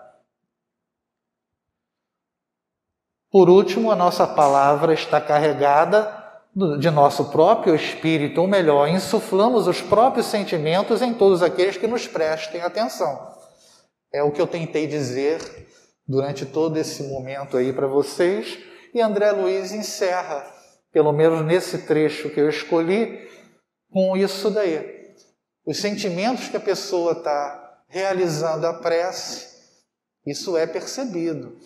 Por 3.34 3.50
último, 3.50 3.90
a 3.90 3.96
nossa 3.96 4.28
palavra 4.28 4.94
está 4.94 5.20
carregada 5.20 6.22
de 6.78 6.88
nosso 6.88 7.32
próprio 7.32 7.74
espírito, 7.74 8.40
ou 8.40 8.46
melhor, 8.46 8.88
insuflamos 8.88 9.66
os 9.66 9.80
próprios 9.80 10.26
sentimentos 10.26 11.02
em 11.02 11.12
todos 11.12 11.42
aqueles 11.42 11.76
que 11.76 11.88
nos 11.88 12.06
prestem 12.06 12.60
atenção. 12.60 13.34
É 14.12 14.22
o 14.22 14.30
que 14.30 14.40
eu 14.40 14.46
tentei 14.46 14.86
dizer 14.86 15.40
durante 16.06 16.46
todo 16.46 16.76
esse 16.76 17.02
momento 17.08 17.56
aí 17.56 17.72
para 17.72 17.88
vocês, 17.88 18.56
e 18.94 19.00
André 19.00 19.32
Luiz 19.32 19.72
encerra, 19.72 20.46
pelo 20.92 21.10
menos 21.10 21.44
nesse 21.44 21.78
trecho 21.78 22.30
que 22.30 22.38
eu 22.38 22.48
escolhi, 22.48 23.28
com 23.92 24.16
isso 24.16 24.48
daí. 24.48 25.12
Os 25.66 25.78
sentimentos 25.78 26.46
que 26.46 26.56
a 26.56 26.60
pessoa 26.60 27.10
está 27.10 27.80
realizando 27.88 28.64
a 28.64 28.74
prece, 28.74 29.56
isso 30.24 30.56
é 30.56 30.68
percebido. 30.68 31.58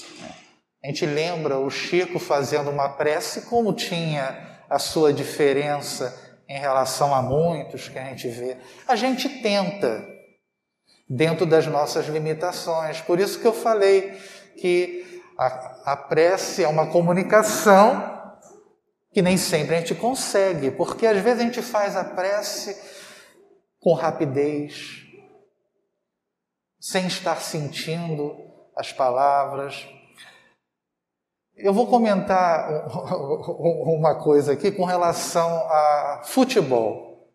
A 0.82 0.86
gente 0.86 1.04
lembra 1.04 1.58
o 1.58 1.68
Chico 1.70 2.18
fazendo 2.18 2.70
uma 2.70 2.88
prece, 2.88 3.42
como 3.42 3.72
tinha 3.72 4.46
a 4.70 4.78
sua 4.78 5.12
diferença 5.12 6.16
em 6.48 6.58
relação 6.58 7.14
a 7.14 7.20
muitos 7.20 7.88
que 7.88 7.98
a 7.98 8.04
gente 8.04 8.28
vê. 8.28 8.56
A 8.86 8.96
gente 8.96 9.28
tenta, 9.42 10.06
dentro 11.08 11.46
das 11.46 11.66
nossas 11.66 12.06
limitações. 12.06 13.00
Por 13.00 13.18
isso 13.18 13.40
que 13.40 13.46
eu 13.46 13.52
falei 13.52 14.12
que 14.56 15.22
a, 15.38 15.92
a 15.92 15.96
prece 15.96 16.62
é 16.62 16.68
uma 16.68 16.90
comunicação 16.90 18.16
que 19.12 19.22
nem 19.22 19.36
sempre 19.36 19.74
a 19.74 19.80
gente 19.80 19.94
consegue, 19.94 20.70
porque 20.70 21.06
às 21.06 21.18
vezes 21.18 21.40
a 21.40 21.44
gente 21.44 21.62
faz 21.62 21.96
a 21.96 22.04
prece 22.04 22.76
com 23.80 23.94
rapidez, 23.94 25.06
sem 26.80 27.06
estar 27.06 27.40
sentindo 27.40 28.36
as 28.76 28.92
palavras. 28.92 29.86
Eu 31.58 31.74
vou 31.74 31.86
comentar 31.86 32.70
uma 32.88 34.14
coisa 34.14 34.52
aqui 34.52 34.70
com 34.70 34.84
relação 34.84 35.48
a 35.68 36.22
futebol. 36.24 37.28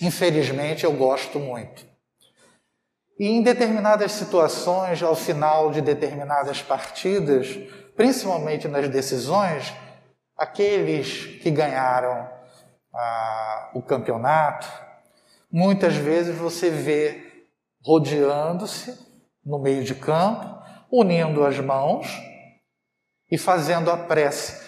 Infelizmente, 0.00 0.84
eu 0.84 0.92
gosto 0.92 1.38
muito. 1.38 1.86
E 3.18 3.28
em 3.28 3.42
determinadas 3.42 4.12
situações, 4.12 5.02
ao 5.02 5.14
final 5.14 5.70
de 5.70 5.80
determinadas 5.80 6.60
partidas, 6.60 7.56
principalmente 7.96 8.68
nas 8.68 8.88
decisões, 8.88 9.72
aqueles 10.36 11.40
que 11.40 11.50
ganharam 11.50 12.28
ah, 12.92 13.70
o 13.74 13.80
campeonato, 13.80 14.66
Muitas 15.50 15.94
vezes 15.94 16.36
você 16.36 16.68
vê 16.68 17.46
rodeando-se 17.82 18.98
no 19.44 19.58
meio 19.58 19.84
de 19.84 19.94
campo, 19.94 20.44
unindo 20.90 21.44
as 21.44 21.58
mãos 21.60 22.06
e 23.30 23.36
fazendo 23.36 23.90
a 23.90 23.96
prece. 23.96 24.64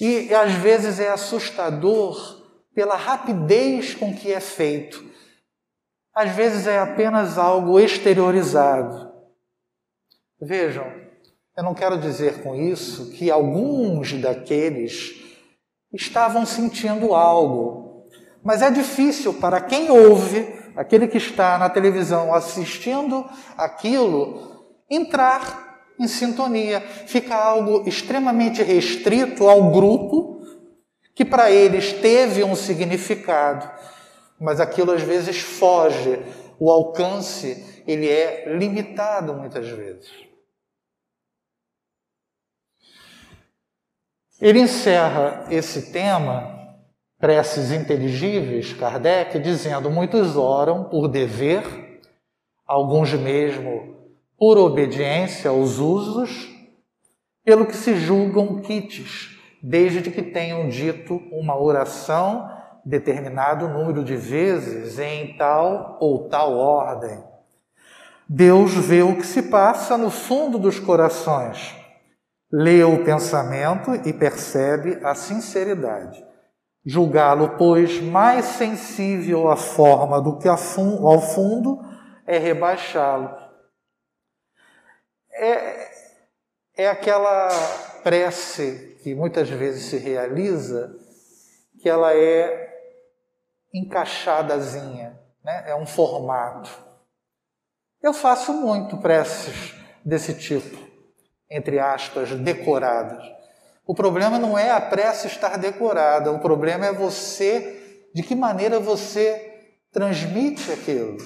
E 0.00 0.34
às 0.34 0.52
vezes 0.52 1.00
é 1.00 1.10
assustador 1.10 2.40
pela 2.74 2.96
rapidez 2.96 3.94
com 3.94 4.14
que 4.14 4.32
é 4.32 4.40
feito. 4.40 5.04
Às 6.14 6.30
vezes 6.32 6.66
é 6.66 6.78
apenas 6.78 7.38
algo 7.38 7.78
exteriorizado. 7.78 9.10
Vejam, 10.40 10.90
eu 11.56 11.62
não 11.62 11.74
quero 11.74 11.98
dizer 11.98 12.42
com 12.42 12.54
isso 12.54 13.10
que 13.10 13.30
alguns 13.30 14.12
daqueles 14.14 15.20
estavam 15.92 16.46
sentindo 16.46 17.14
algo, 17.14 18.08
mas 18.42 18.62
é 18.62 18.70
difícil 18.70 19.34
para 19.34 19.60
quem 19.60 19.90
ouve, 19.90 20.48
aquele 20.76 21.06
que 21.06 21.18
está 21.18 21.58
na 21.58 21.68
televisão 21.68 22.32
assistindo 22.32 23.28
aquilo, 23.56 24.64
entrar 24.88 25.69
em 26.00 26.08
sintonia. 26.08 26.80
Fica 26.80 27.36
algo 27.36 27.86
extremamente 27.86 28.62
restrito 28.62 29.46
ao 29.46 29.70
grupo, 29.70 30.40
que 31.14 31.24
para 31.24 31.50
eles 31.50 31.92
teve 31.92 32.42
um 32.42 32.56
significado, 32.56 33.70
mas 34.40 34.58
aquilo 34.58 34.90
às 34.90 35.02
vezes 35.02 35.38
foge, 35.38 36.18
o 36.58 36.70
alcance 36.70 37.82
ele 37.86 38.08
é 38.08 38.56
limitado 38.56 39.34
muitas 39.34 39.68
vezes. 39.68 40.10
Ele 44.40 44.60
encerra 44.60 45.46
esse 45.50 45.92
tema 45.92 46.58
preces 47.18 47.70
inteligíveis, 47.70 48.72
Kardec, 48.72 49.38
dizendo: 49.38 49.90
muitos 49.90 50.38
oram 50.38 50.84
por 50.84 51.06
dever, 51.08 52.00
alguns 52.66 53.12
mesmo 53.12 53.99
por 54.40 54.56
obediência 54.56 55.50
aos 55.50 55.78
usos, 55.78 56.48
pelo 57.44 57.66
que 57.66 57.76
se 57.76 57.94
julgam 57.96 58.62
quites, 58.62 59.38
desde 59.62 60.10
que 60.10 60.22
tenham 60.22 60.66
dito 60.66 61.20
uma 61.30 61.60
oração 61.60 62.50
determinado 62.82 63.68
número 63.68 64.02
de 64.02 64.16
vezes 64.16 64.98
em 64.98 65.36
tal 65.36 65.98
ou 66.00 66.26
tal 66.30 66.56
ordem. 66.56 67.22
Deus 68.26 68.72
vê 68.72 69.02
o 69.02 69.16
que 69.16 69.26
se 69.26 69.42
passa 69.42 69.98
no 69.98 70.08
fundo 70.08 70.58
dos 70.58 70.80
corações, 70.80 71.76
lê 72.50 72.82
o 72.82 73.04
pensamento 73.04 73.94
e 74.06 74.12
percebe 74.14 75.00
a 75.04 75.14
sinceridade. 75.14 76.24
Julgá-lo, 76.82 77.56
pois, 77.58 78.00
mais 78.00 78.46
sensível 78.46 79.50
à 79.50 79.56
forma 79.56 80.18
do 80.18 80.38
que 80.38 80.48
ao 80.48 80.56
fundo 80.56 81.78
é 82.26 82.38
rebaixá-lo. 82.38 83.49
É, 85.42 85.90
é 86.76 86.86
aquela 86.86 87.48
prece 88.02 88.98
que 89.02 89.14
muitas 89.14 89.48
vezes 89.48 89.84
se 89.84 89.96
realiza, 89.96 90.94
que 91.80 91.88
ela 91.88 92.14
é 92.14 92.78
encaixadazinha, 93.72 95.18
né? 95.42 95.64
é 95.66 95.74
um 95.74 95.86
formato. 95.86 96.68
Eu 98.02 98.12
faço 98.12 98.52
muito 98.52 98.98
preces 98.98 99.74
desse 100.04 100.34
tipo, 100.34 100.76
entre 101.50 101.78
aspas, 101.78 102.32
decoradas. 102.32 103.24
O 103.86 103.94
problema 103.94 104.38
não 104.38 104.58
é 104.58 104.70
a 104.70 104.80
prece 104.80 105.26
estar 105.26 105.56
decorada, 105.56 106.30
o 106.30 106.40
problema 106.40 106.84
é 106.84 106.92
você, 106.92 108.10
de 108.14 108.22
que 108.22 108.34
maneira 108.34 108.78
você 108.78 109.72
transmite 109.90 110.70
aquilo. 110.70 111.16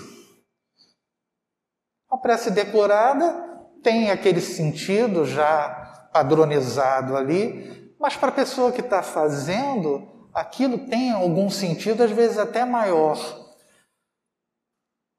A 2.08 2.16
prece 2.16 2.52
decorada 2.52 3.43
tem 3.84 4.10
aquele 4.10 4.40
sentido 4.40 5.24
já 5.24 6.08
padronizado 6.12 7.16
ali, 7.16 7.94
mas 8.00 8.16
para 8.16 8.30
a 8.30 8.32
pessoa 8.32 8.72
que 8.72 8.80
está 8.80 9.02
fazendo, 9.02 10.28
aquilo 10.32 10.78
tem 10.88 11.12
algum 11.12 11.50
sentido, 11.50 12.02
às 12.02 12.10
vezes 12.10 12.38
até 12.38 12.64
maior. 12.64 13.18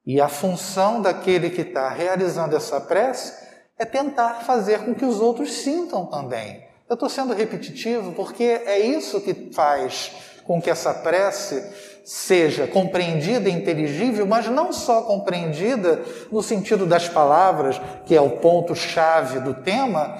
E 0.04 0.20
a 0.20 0.28
função 0.28 1.00
daquele 1.00 1.50
que 1.50 1.62
está 1.62 1.88
realizando 1.88 2.56
essa 2.56 2.80
prece 2.80 3.46
é 3.78 3.84
tentar 3.84 4.40
fazer 4.44 4.84
com 4.84 4.94
que 4.94 5.04
os 5.04 5.20
outros 5.20 5.52
sintam 5.52 6.06
também. 6.06 6.66
Eu 6.88 6.94
estou 6.94 7.08
sendo 7.08 7.34
repetitivo 7.34 8.12
porque 8.12 8.44
é 8.44 8.78
isso 8.78 9.20
que 9.20 9.52
faz 9.52 10.12
com 10.44 10.60
que 10.62 10.70
essa 10.70 10.94
prece 10.94 11.95
seja 12.06 12.68
compreendida 12.68 13.50
inteligível, 13.50 14.24
mas 14.24 14.46
não 14.46 14.72
só 14.72 15.02
compreendida 15.02 16.04
no 16.30 16.40
sentido 16.40 16.86
das 16.86 17.08
palavras, 17.08 17.80
que 18.06 18.14
é 18.14 18.20
o 18.20 18.38
ponto-chave 18.38 19.40
do 19.40 19.52
tema, 19.52 20.16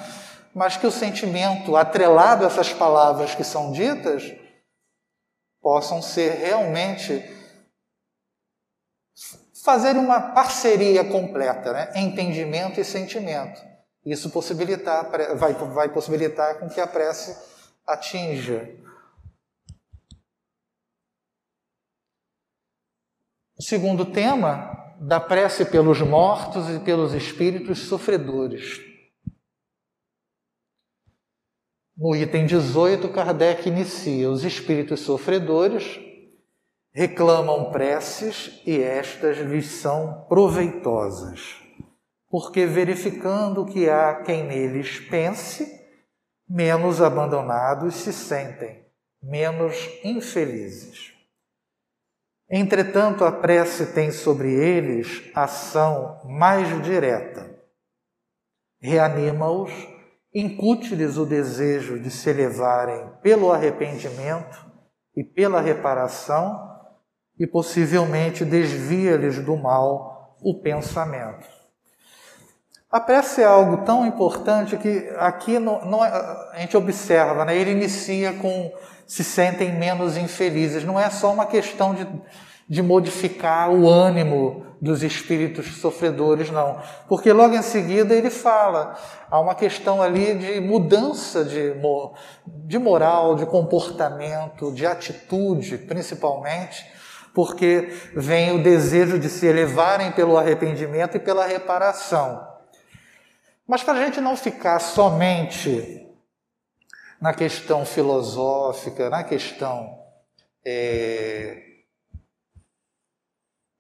mas 0.53 0.77
que 0.77 0.85
o 0.85 0.91
sentimento 0.91 1.77
atrelado 1.77 2.43
a 2.43 2.49
essas 2.49 2.73
palavras 2.73 3.37
que 3.37 3.45
são 3.45 3.71
ditas 3.71 4.35
possam 5.63 6.03
ser 6.03 6.33
realmente 6.33 7.25
fazer 9.65 9.97
uma 9.97 10.21
parceria 10.21 11.05
completa, 11.05 11.73
né? 11.73 11.93
entendimento 11.95 12.81
e 12.81 12.85
sentimento. 12.85 13.61
Isso 14.05 14.31
possibilitar, 14.31 15.09
vai, 15.37 15.53
vai 15.53 15.89
possibilitar 15.91 16.59
com 16.59 16.69
que 16.69 16.81
a 16.81 16.87
prece 16.87 17.37
atinja 17.87 18.69
o 23.59 23.63
segundo 23.63 24.05
tema, 24.05 24.95
da 25.01 25.19
prece 25.19 25.65
pelos 25.65 26.01
mortos 26.03 26.69
e 26.69 26.81
pelos 26.81 27.15
espíritos 27.15 27.81
sofredores. 27.81 28.81
No 31.97 32.15
item 32.15 32.45
18, 32.45 33.09
Kardec 33.09 33.67
inicia: 33.69 34.31
os 34.31 34.45
espíritos 34.45 35.01
sofredores 35.01 35.99
reclamam 36.93 37.71
preces 37.71 38.63
e 38.67 38.79
estas 38.79 39.39
lhes 39.39 39.67
são 39.67 40.27
proveitosas, 40.29 41.57
porque 42.29 42.67
verificando 42.67 43.65
que 43.65 43.89
há 43.89 44.23
quem 44.23 44.45
neles 44.45 45.01
pense, 45.01 45.81
menos 46.49 47.01
abandonados 47.01 47.95
se 47.95 48.13
sentem, 48.13 48.87
menos 49.23 49.75
infelizes. 50.05 51.16
Entretanto, 52.49 53.25
a 53.25 53.33
prece 53.33 53.87
tem 53.87 54.13
sobre 54.13 54.53
eles 54.53 55.31
ação 55.35 56.21
mais 56.25 56.81
direta. 56.83 57.51
Reanima-os, 58.81 59.73
incute-lhes 60.33 61.17
o 61.17 61.27
desejo 61.27 61.99
de 61.99 62.11
se 62.11 62.31
elevarem 62.31 63.11
pelo 63.21 63.51
arrependimento 63.51 64.65
e 65.17 65.25
pela 65.25 65.61
reparação 65.61 66.77
e 67.39 67.47
possivelmente 67.47 68.45
desvia-lhes 68.45 69.39
do 69.41 69.57
mal 69.57 70.37
o 70.41 70.61
pensamento. 70.63 71.47
A 72.91 73.01
prece 73.01 73.43
é 73.43 73.45
algo 73.45 73.85
tão 73.85 74.07
importante 74.07 74.77
que 74.77 75.09
aqui 75.17 75.57
é, 75.57 75.59
a 75.59 76.59
gente 76.59 76.77
observa, 76.77 77.45
né? 77.45 77.57
ele 77.57 77.73
inicia 77.73 78.33
com 78.35 78.73
se 79.07 79.23
sentem 79.23 79.73
menos 79.73 80.17
infelizes. 80.17 80.85
Não 80.85 80.99
é 80.99 81.09
só 81.11 81.33
uma 81.33 81.47
questão 81.47 81.95
de, 81.95 82.07
de 82.69 82.83
modificar 82.83 83.71
o 83.71 83.89
ânimo 83.89 84.67
dos 84.81 85.03
espíritos 85.03 85.67
sofredores, 85.77 86.51
não. 86.51 86.81
Porque 87.09 87.33
logo 87.33 87.55
em 87.55 87.63
seguida 87.63 88.15
ele 88.15 88.31
fala, 88.31 88.95
há 89.31 89.41
uma 89.41 89.55
questão 89.55 90.03
ali 90.03 90.35
de 90.35 90.61
mudança 90.61 91.45
de, 91.45 91.75
de 92.47 92.79
moral, 92.79 93.37
de 93.37 93.47
comportamento, 93.47 94.73
de 94.73 94.87
atitude, 94.87 95.79
principalmente 95.79 96.97
porque 97.37 97.93
vem 98.15 98.53
o 98.53 98.63
desejo 98.63 99.19
de 99.19 99.29
se 99.29 99.47
elevarem 99.47 100.11
pelo 100.11 100.39
arrependimento 100.39 101.19
e 101.19 101.21
pela 101.21 101.45
reparação. 101.45 102.49
Mas 103.69 103.83
para 103.83 103.99
a 103.99 104.05
gente 104.07 104.23
não 104.23 104.35
ficar 104.39 104.79
somente 104.79 106.06
na 107.21 107.33
questão 107.33 107.85
filosófica, 107.85 109.11
na 109.11 109.25
questão 109.25 110.03
é, 110.65 111.63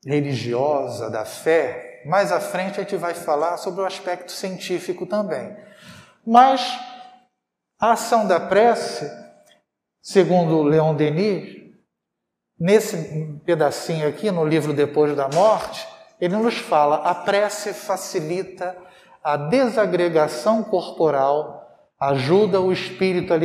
religiosa 0.04 1.10
da 1.10 1.24
fé, 1.24 2.02
mais 2.06 2.30
à 2.32 2.40
frente 2.40 2.78
a 2.78 2.82
gente 2.82 2.96
vai 2.96 3.14
falar 3.14 3.56
sobre 3.56 3.80
o 3.80 3.86
aspecto 3.86 4.32
científico 4.32 5.06
também. 5.06 5.56
Mas 6.26 6.60
a 7.78 7.92
ação 7.92 8.26
da 8.26 8.40
prece, 8.40 9.10
segundo 10.00 10.62
Leon 10.62 10.94
Denis, 10.94 11.56
Nesse 12.58 13.38
pedacinho 13.44 14.08
aqui, 14.08 14.30
no 14.30 14.42
livro 14.42 14.72
Depois 14.72 15.14
da 15.14 15.28
Morte, 15.28 15.86
ele 16.18 16.36
nos 16.36 16.56
fala: 16.56 16.96
a 16.96 17.14
prece 17.14 17.74
facilita 17.74 18.74
a 19.22 19.36
desagregação 19.36 20.62
corporal, 20.64 21.65
ajuda 21.98 22.60
o 22.60 22.72
espírito 22.72 23.32
a 23.32 23.36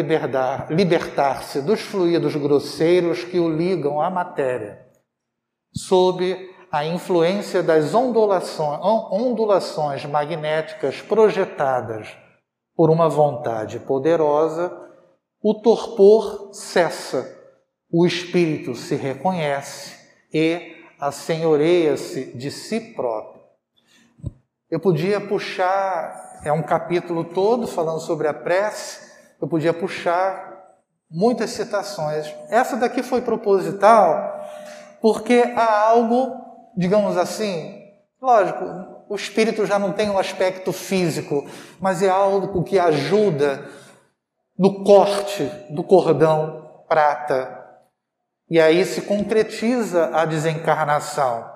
libertar-se 0.70 1.62
dos 1.62 1.82
fluidos 1.82 2.36
grosseiros 2.36 3.24
que 3.24 3.40
o 3.40 3.50
ligam 3.50 4.02
à 4.02 4.10
matéria, 4.10 4.86
sob 5.74 6.50
a 6.72 6.86
influência 6.86 7.62
das 7.62 7.94
ondulações, 7.94 8.80
ondulações 9.12 10.06
magnéticas 10.06 11.02
projetadas 11.02 12.16
por 12.76 12.90
uma 12.90 13.10
vontade 13.10 13.80
poderosa, 13.80 14.72
o 15.42 15.54
torpor 15.56 16.50
cessa 16.54 17.42
o 17.92 18.06
espírito 18.06 18.74
se 18.74 18.96
reconhece 18.96 20.00
e 20.34 20.78
assenhoreia-se 20.98 22.38
de 22.38 22.50
si 22.50 22.80
próprio. 22.94 23.42
Eu 24.70 24.80
podia 24.80 25.20
puxar, 25.20 26.31
é 26.44 26.52
um 26.52 26.64
capítulo 26.64 27.24
todo 27.24 27.68
falando 27.68 28.00
sobre 28.00 28.28
a 28.28 28.34
prece, 28.34 29.12
eu 29.40 29.48
podia 29.48 29.74
puxar 29.74 30.52
muitas 31.10 31.52
citações. 31.52 32.34
Essa 32.50 32.78
daqui 32.78 33.04
foi 33.04 33.22
proposital 33.22 34.40
porque 35.02 35.54
há 35.56 35.88
algo, 35.90 36.36
digamos 36.78 37.18
assim, 37.18 37.82
lógico, 38.22 38.66
o 39.10 39.16
espírito 39.16 39.66
já 39.66 39.78
não 39.78 39.92
tem 39.92 40.10
um 40.10 40.18
aspecto 40.18 40.72
físico, 40.72 41.46
mas 41.80 42.02
é 42.02 42.10
algo 42.10 42.64
que 42.64 42.80
ajuda 42.80 43.66
no 44.58 44.84
corte 44.84 45.44
do 45.70 45.84
cordão 45.84 46.84
prata 46.88 47.60
e 48.50 48.60
aí 48.60 48.86
se 48.86 49.02
concretiza 49.02 50.12
a 50.14 50.26
desencarnação. 50.26 51.51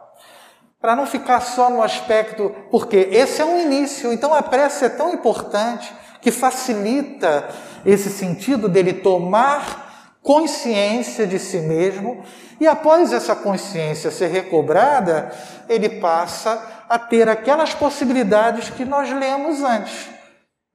Para 0.85 0.95
não 0.95 1.07
ficar 1.07 1.39
só 1.39 1.67
no 1.67 1.81
aspecto, 1.81 2.53
porque 2.69 3.09
esse 3.11 3.41
é 3.41 3.43
um 3.43 3.59
início, 3.59 4.13
então 4.13 4.31
a 4.31 4.43
prece 4.43 4.85
é 4.85 4.89
tão 4.89 5.15
importante 5.15 5.91
que 6.21 6.29
facilita 6.29 7.49
esse 7.83 8.07
sentido 8.07 8.69
dele 8.69 8.93
tomar 8.93 10.19
consciência 10.21 11.25
de 11.25 11.39
si 11.39 11.57
mesmo 11.57 12.23
e 12.61 12.67
após 12.67 13.11
essa 13.11 13.35
consciência 13.35 14.11
ser 14.11 14.27
recobrada, 14.27 15.31
ele 15.67 15.89
passa 15.89 16.83
a 16.87 16.99
ter 16.99 17.27
aquelas 17.27 17.73
possibilidades 17.73 18.69
que 18.69 18.85
nós 18.85 19.11
lemos 19.11 19.63
antes. 19.63 20.07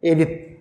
Ele 0.02 0.58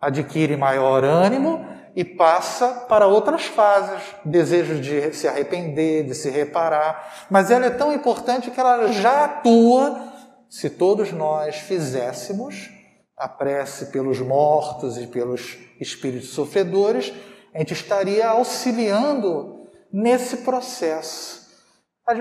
adquire 0.00 0.56
maior 0.56 1.04
ânimo 1.04 1.66
e 1.94 2.04
passa 2.04 2.68
para 2.88 3.06
outras 3.06 3.44
fases, 3.46 4.02
desejo 4.24 4.80
de 4.80 5.12
se 5.12 5.26
arrepender, 5.26 6.04
de 6.04 6.14
se 6.14 6.30
reparar, 6.30 7.26
mas 7.30 7.50
ela 7.50 7.66
é 7.66 7.70
tão 7.70 7.92
importante 7.92 8.50
que 8.50 8.60
ela 8.60 8.88
já 8.92 9.24
atua 9.24 10.10
se 10.48 10.68
todos 10.68 11.12
nós 11.12 11.56
fizéssemos 11.56 12.70
a 13.16 13.28
prece 13.28 13.86
pelos 13.86 14.18
mortos 14.18 14.96
e 14.96 15.06
pelos 15.06 15.58
espíritos 15.78 16.30
sofredores, 16.30 17.12
a 17.54 17.58
gente 17.58 17.74
estaria 17.74 18.26
auxiliando 18.28 19.68
nesse 19.92 20.38
processo. 20.38 21.48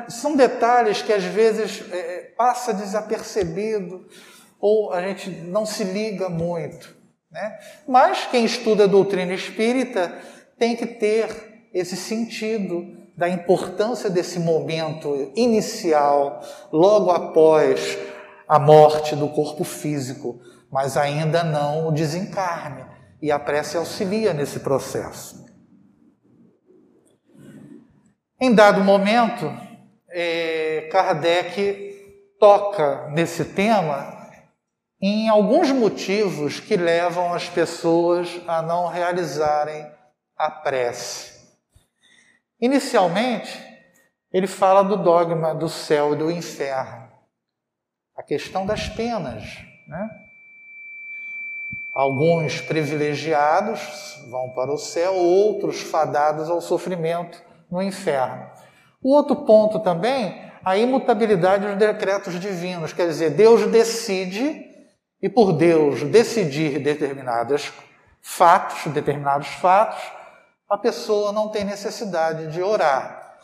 São 0.09 0.35
detalhes 0.35 1.01
que 1.01 1.13
às 1.13 1.23
vezes 1.23 1.83
é, 1.91 2.33
passa 2.37 2.73
desapercebido 2.73 4.05
ou 4.59 4.91
a 4.91 5.01
gente 5.01 5.29
não 5.29 5.65
se 5.65 5.83
liga 5.83 6.29
muito. 6.29 6.98
Né? 7.31 7.59
Mas 7.87 8.25
quem 8.25 8.45
estuda 8.45 8.85
a 8.85 8.87
doutrina 8.87 9.33
espírita 9.33 10.13
tem 10.57 10.75
que 10.75 10.85
ter 10.85 11.69
esse 11.73 11.95
sentido 11.95 12.97
da 13.15 13.29
importância 13.29 14.09
desse 14.09 14.39
momento 14.39 15.31
inicial, 15.35 16.41
logo 16.71 17.11
após 17.11 17.97
a 18.47 18.57
morte 18.57 19.15
do 19.15 19.27
corpo 19.29 19.63
físico, 19.63 20.39
mas 20.71 20.95
ainda 20.97 21.43
não 21.43 21.87
o 21.87 21.91
desencarne. 21.91 22.85
E 23.21 23.31
a 23.31 23.37
prece 23.37 23.75
auxilia 23.75 24.33
nesse 24.33 24.61
processo. 24.61 25.45
Em 28.39 28.55
dado 28.55 28.81
momento, 28.81 29.51
eh, 30.09 30.87
Kardec 30.89 31.89
toca 32.39 33.09
nesse 33.09 33.43
tema 33.43 34.18
em 35.01 35.29
alguns 35.29 35.71
motivos 35.71 36.59
que 36.59 36.75
levam 36.75 37.33
as 37.33 37.47
pessoas 37.47 38.41
a 38.47 38.61
não 38.61 38.87
realizarem 38.87 39.89
a 40.37 40.51
prece. 40.51 41.39
Inicialmente, 42.59 43.57
ele 44.31 44.47
fala 44.47 44.83
do 44.83 44.97
dogma 44.97 45.55
do 45.55 45.69
céu 45.69 46.13
e 46.13 46.17
do 46.17 46.29
inferno, 46.29 47.09
a 48.15 48.21
questão 48.21 48.65
das 48.65 48.89
penas. 48.89 49.43
Né? 49.87 50.09
Alguns 51.93 52.59
privilegiados 52.61 54.21
vão 54.29 54.49
para 54.49 54.71
o 54.71 54.77
céu, 54.77 55.15
outros 55.15 55.81
fadados 55.81 56.49
ao 56.49 56.61
sofrimento 56.61 57.41
no 57.71 57.81
inferno. 57.81 58.49
O 59.01 59.15
outro 59.15 59.37
ponto 59.37 59.79
também, 59.79 60.51
a 60.63 60.77
imutabilidade 60.77 61.65
dos 61.65 61.77
decretos 61.77 62.37
divinos, 62.37 62.91
quer 62.91 63.07
dizer, 63.07 63.31
Deus 63.31 63.65
decide 63.71 64.68
e 65.21 65.27
por 65.27 65.53
Deus 65.53 66.03
decidir 66.03 66.79
determinados 66.79 67.71
fatos, 68.21 68.91
determinados 68.91 69.47
fatos, 69.47 70.01
a 70.69 70.77
pessoa 70.77 71.31
não 71.31 71.49
tem 71.49 71.63
necessidade 71.63 72.51
de 72.51 72.61
orar. 72.61 73.37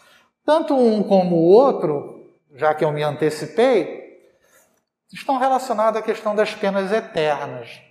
Tanto 0.45 0.75
um 0.77 1.03
como 1.03 1.35
o 1.35 1.47
outro, 1.47 2.35
já 2.53 2.73
que 2.73 2.85
eu 2.85 2.91
me 2.91 3.03
antecipei, 3.03 4.05
estão 5.11 5.37
relacionados 5.37 5.99
à 5.99 6.03
questão 6.03 6.35
das 6.35 6.53
penas 6.53 6.91
eternas. 6.91 7.81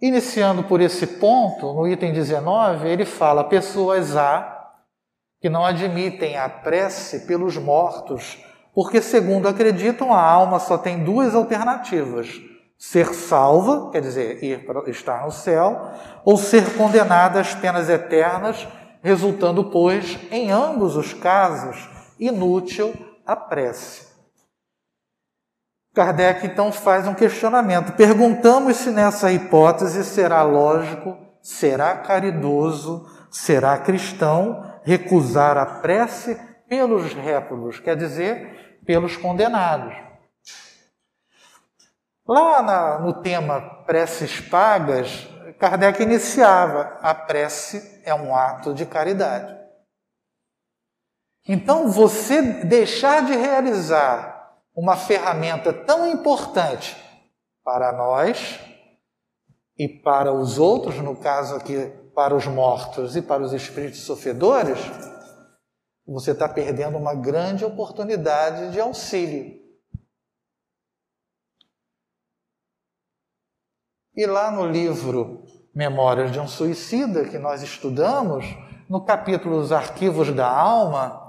Iniciando 0.00 0.64
por 0.64 0.80
esse 0.80 1.06
ponto, 1.06 1.72
no 1.72 1.86
item 1.86 2.12
19, 2.12 2.88
ele 2.88 3.06
fala: 3.06 3.44
pessoas 3.44 4.16
há 4.16 4.50
que 5.40 5.48
não 5.48 5.64
admitem 5.64 6.36
a 6.36 6.48
prece 6.48 7.26
pelos 7.26 7.56
mortos 7.56 8.44
porque, 8.74 9.00
segundo 9.00 9.48
acreditam, 9.48 10.12
a 10.12 10.20
alma 10.20 10.58
só 10.58 10.76
tem 10.76 11.04
duas 11.04 11.34
alternativas: 11.34 12.40
ser 12.76 13.14
salva, 13.14 13.90
quer 13.90 14.02
dizer, 14.02 14.42
ir 14.42 14.66
para, 14.66 14.90
estar 14.90 15.24
no 15.24 15.30
céu, 15.30 15.92
ou 16.24 16.36
ser 16.36 16.76
condenada 16.76 17.40
às 17.40 17.54
penas 17.54 17.88
eternas, 17.88 18.66
resultando, 19.02 19.70
pois, 19.70 20.18
em 20.30 20.50
ambos 20.50 20.96
os 20.96 21.14
casos, 21.14 21.88
inútil 22.18 22.92
a 23.24 23.36
prece. 23.36 24.12
Kardec 25.94 26.44
então 26.44 26.72
faz 26.72 27.06
um 27.06 27.14
questionamento. 27.14 27.92
Perguntamos 27.92 28.78
se 28.78 28.90
nessa 28.90 29.30
hipótese 29.30 30.04
será 30.04 30.42
lógico, 30.42 31.16
será 31.40 31.96
caridoso, 31.98 33.06
será 33.30 33.78
cristão 33.78 34.74
recusar 34.82 35.56
a 35.56 35.64
prece 35.64 36.36
pelos 36.68 37.12
réprobos, 37.12 37.80
quer 37.80 37.96
dizer, 37.96 38.80
pelos 38.84 39.16
condenados. 39.16 39.94
Lá 42.26 42.62
na, 42.62 42.98
no 43.00 43.22
tema 43.22 43.60
preces 43.84 44.40
pagas, 44.40 45.28
Kardec 45.58 46.02
iniciava: 46.02 46.98
a 47.02 47.14
prece 47.14 48.00
é 48.04 48.14
um 48.14 48.34
ato 48.34 48.72
de 48.72 48.86
caridade. 48.86 49.54
Então, 51.46 51.90
você 51.90 52.40
deixar 52.64 53.26
de 53.26 53.34
realizar 53.34 54.54
uma 54.74 54.96
ferramenta 54.96 55.72
tão 55.72 56.10
importante 56.10 56.96
para 57.62 57.92
nós 57.92 58.58
e 59.78 59.86
para 59.86 60.32
os 60.32 60.58
outros, 60.58 60.96
no 60.96 61.16
caso 61.16 61.56
aqui, 61.56 61.92
para 62.14 62.34
os 62.34 62.46
mortos 62.46 63.16
e 63.16 63.22
para 63.22 63.42
os 63.42 63.52
espíritos 63.52 64.00
sofredores, 64.00 64.78
você 66.06 66.32
está 66.32 66.48
perdendo 66.48 66.98
uma 66.98 67.14
grande 67.14 67.64
oportunidade 67.64 68.72
de 68.72 68.80
auxílio. 68.80 69.62
E 74.16 74.26
lá 74.26 74.50
no 74.50 74.66
livro 74.66 75.44
Memórias 75.74 76.30
de 76.30 76.38
um 76.38 76.46
Suicida, 76.46 77.24
que 77.24 77.38
nós 77.38 77.62
estudamos, 77.62 78.44
no 78.88 79.04
capítulo 79.04 79.56
Os 79.56 79.72
Arquivos 79.72 80.32
da 80.32 80.46
Alma, 80.46 81.20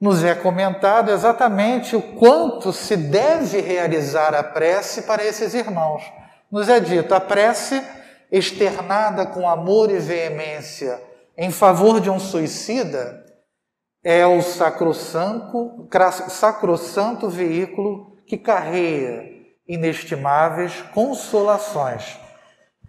nos 0.00 0.22
é 0.22 0.34
comentado 0.34 1.10
exatamente 1.10 1.96
o 1.96 2.02
quanto 2.14 2.72
se 2.72 2.96
deve 2.96 3.60
realizar 3.60 4.34
a 4.34 4.44
prece 4.44 5.02
para 5.02 5.24
esses 5.24 5.54
irmãos. 5.54 6.04
Nos 6.52 6.68
é 6.68 6.78
dito, 6.78 7.12
a 7.14 7.20
prece 7.20 7.82
externada 8.30 9.26
com 9.26 9.48
amor 9.48 9.90
e 9.90 9.98
veemência 9.98 11.02
em 11.36 11.50
favor 11.50 12.00
de 12.00 12.10
um 12.10 12.20
suicida 12.20 13.25
é 14.08 14.24
o 14.24 14.40
sacrossanto, 14.40 15.88
veículo 17.28 18.16
que 18.24 18.38
carrega 18.38 19.24
inestimáveis 19.68 20.80
consolações, 20.94 22.16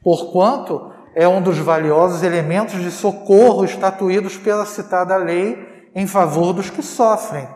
porquanto 0.04 0.94
é 1.16 1.28
um 1.28 1.42
dos 1.42 1.58
valiosos 1.58 2.22
elementos 2.22 2.80
de 2.80 2.92
socorro 2.92 3.66
estatuídos 3.66 4.38
pela 4.38 4.64
citada 4.68 5.18
lei 5.18 5.90
em 5.96 6.06
favor 6.06 6.54
dos 6.54 6.70
que 6.70 6.84
sofrem, 6.84 7.50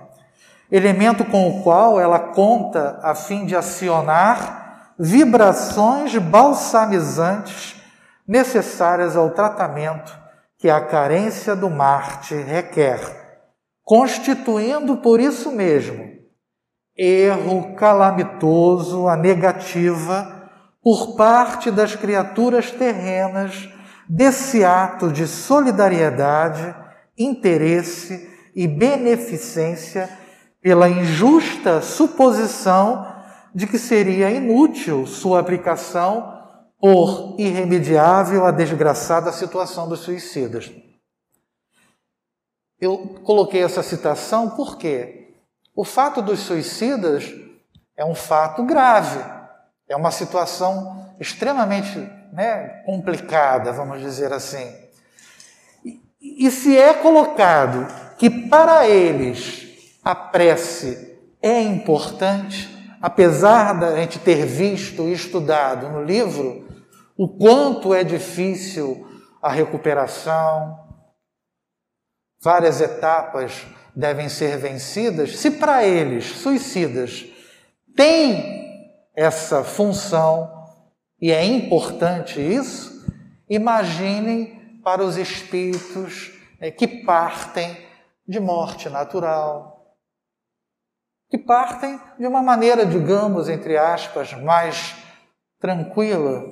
elemento 0.71 1.23
com 1.23 1.47
o 1.47 1.61
qual 1.61 1.99
ela 1.99 2.17
conta 2.17 2.99
a 3.03 3.13
fim 3.13 3.45
de 3.45 3.55
acionar 3.55 4.93
vibrações 4.97 6.17
balsamizantes 6.17 7.79
necessárias 8.27 9.15
ao 9.15 9.29
tratamento 9.29 10.19
que 10.57 10.67
a 10.67 10.81
carência 10.81 11.55
do 11.55 11.69
Marte 11.69 12.33
requer 12.33 13.20
constituindo 13.91 14.95
por 14.95 15.19
isso 15.19 15.51
mesmo 15.51 16.09
erro 16.97 17.75
calamitoso, 17.75 19.05
a 19.09 19.17
negativa, 19.17 20.49
por 20.81 21.17
parte 21.17 21.69
das 21.69 21.93
criaturas 21.93 22.71
terrenas 22.71 23.67
desse 24.07 24.63
ato 24.63 25.11
de 25.11 25.27
solidariedade, 25.27 26.73
interesse 27.17 28.29
e 28.55 28.65
beneficência 28.65 30.09
pela 30.61 30.87
injusta 30.87 31.81
suposição 31.81 33.05
de 33.53 33.67
que 33.67 33.77
seria 33.77 34.31
inútil 34.31 35.05
sua 35.05 35.41
aplicação 35.41 36.33
por 36.79 37.35
irremediável 37.37 38.45
a 38.45 38.51
desgraçada 38.51 39.33
situação 39.33 39.89
dos 39.89 39.99
suicidas. 39.99 40.71
Eu 42.81 43.19
coloquei 43.23 43.63
essa 43.63 43.83
citação 43.83 44.49
porque 44.49 45.35
o 45.75 45.85
fato 45.85 46.19
dos 46.19 46.39
suicidas 46.39 47.31
é 47.95 48.03
um 48.03 48.15
fato 48.15 48.65
grave, 48.65 49.23
é 49.87 49.95
uma 49.95 50.09
situação 50.09 51.13
extremamente 51.19 51.99
né, 52.33 52.81
complicada, 52.83 53.71
vamos 53.71 54.01
dizer 54.01 54.33
assim. 54.33 54.67
E, 55.85 56.01
e 56.47 56.49
se 56.49 56.75
é 56.75 56.95
colocado 56.95 57.85
que 58.17 58.29
para 58.49 58.87
eles 58.87 59.97
a 60.03 60.15
prece 60.15 61.19
é 61.39 61.61
importante, 61.61 62.67
apesar 62.99 63.73
da 63.73 63.95
gente 63.95 64.17
ter 64.17 64.45
visto 64.45 65.07
e 65.07 65.13
estudado 65.13 65.87
no 65.87 66.03
livro 66.03 66.67
o 67.15 67.27
quanto 67.27 67.93
é 67.93 68.03
difícil 68.03 69.07
a 69.39 69.51
recuperação, 69.51 70.80
várias 72.41 72.81
etapas 72.81 73.65
devem 73.95 74.29
ser 74.29 74.57
vencidas, 74.57 75.37
se 75.37 75.51
para 75.51 75.85
eles, 75.85 76.25
suicidas, 76.25 77.25
tem 77.95 78.61
essa 79.15 79.63
função, 79.63 80.49
e 81.19 81.31
é 81.31 81.43
importante 81.43 82.39
isso, 82.41 83.05
imaginem 83.49 84.79
para 84.83 85.03
os 85.03 85.17
espíritos 85.17 86.31
é, 86.59 86.71
que 86.71 86.87
partem 86.87 87.77
de 88.27 88.39
morte 88.39 88.89
natural, 88.89 89.95
que 91.29 91.37
partem 91.37 91.99
de 92.17 92.25
uma 92.25 92.41
maneira, 92.41 92.85
digamos, 92.85 93.49
entre 93.49 93.77
aspas, 93.77 94.33
mais 94.33 94.95
tranquila, 95.59 96.43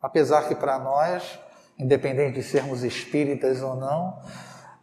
apesar 0.00 0.48
que 0.48 0.54
para 0.54 0.78
nós, 0.78 1.38
independente 1.80 2.34
de 2.34 2.42
sermos 2.42 2.84
espíritas 2.84 3.62
ou 3.62 3.74
não, 3.74 4.20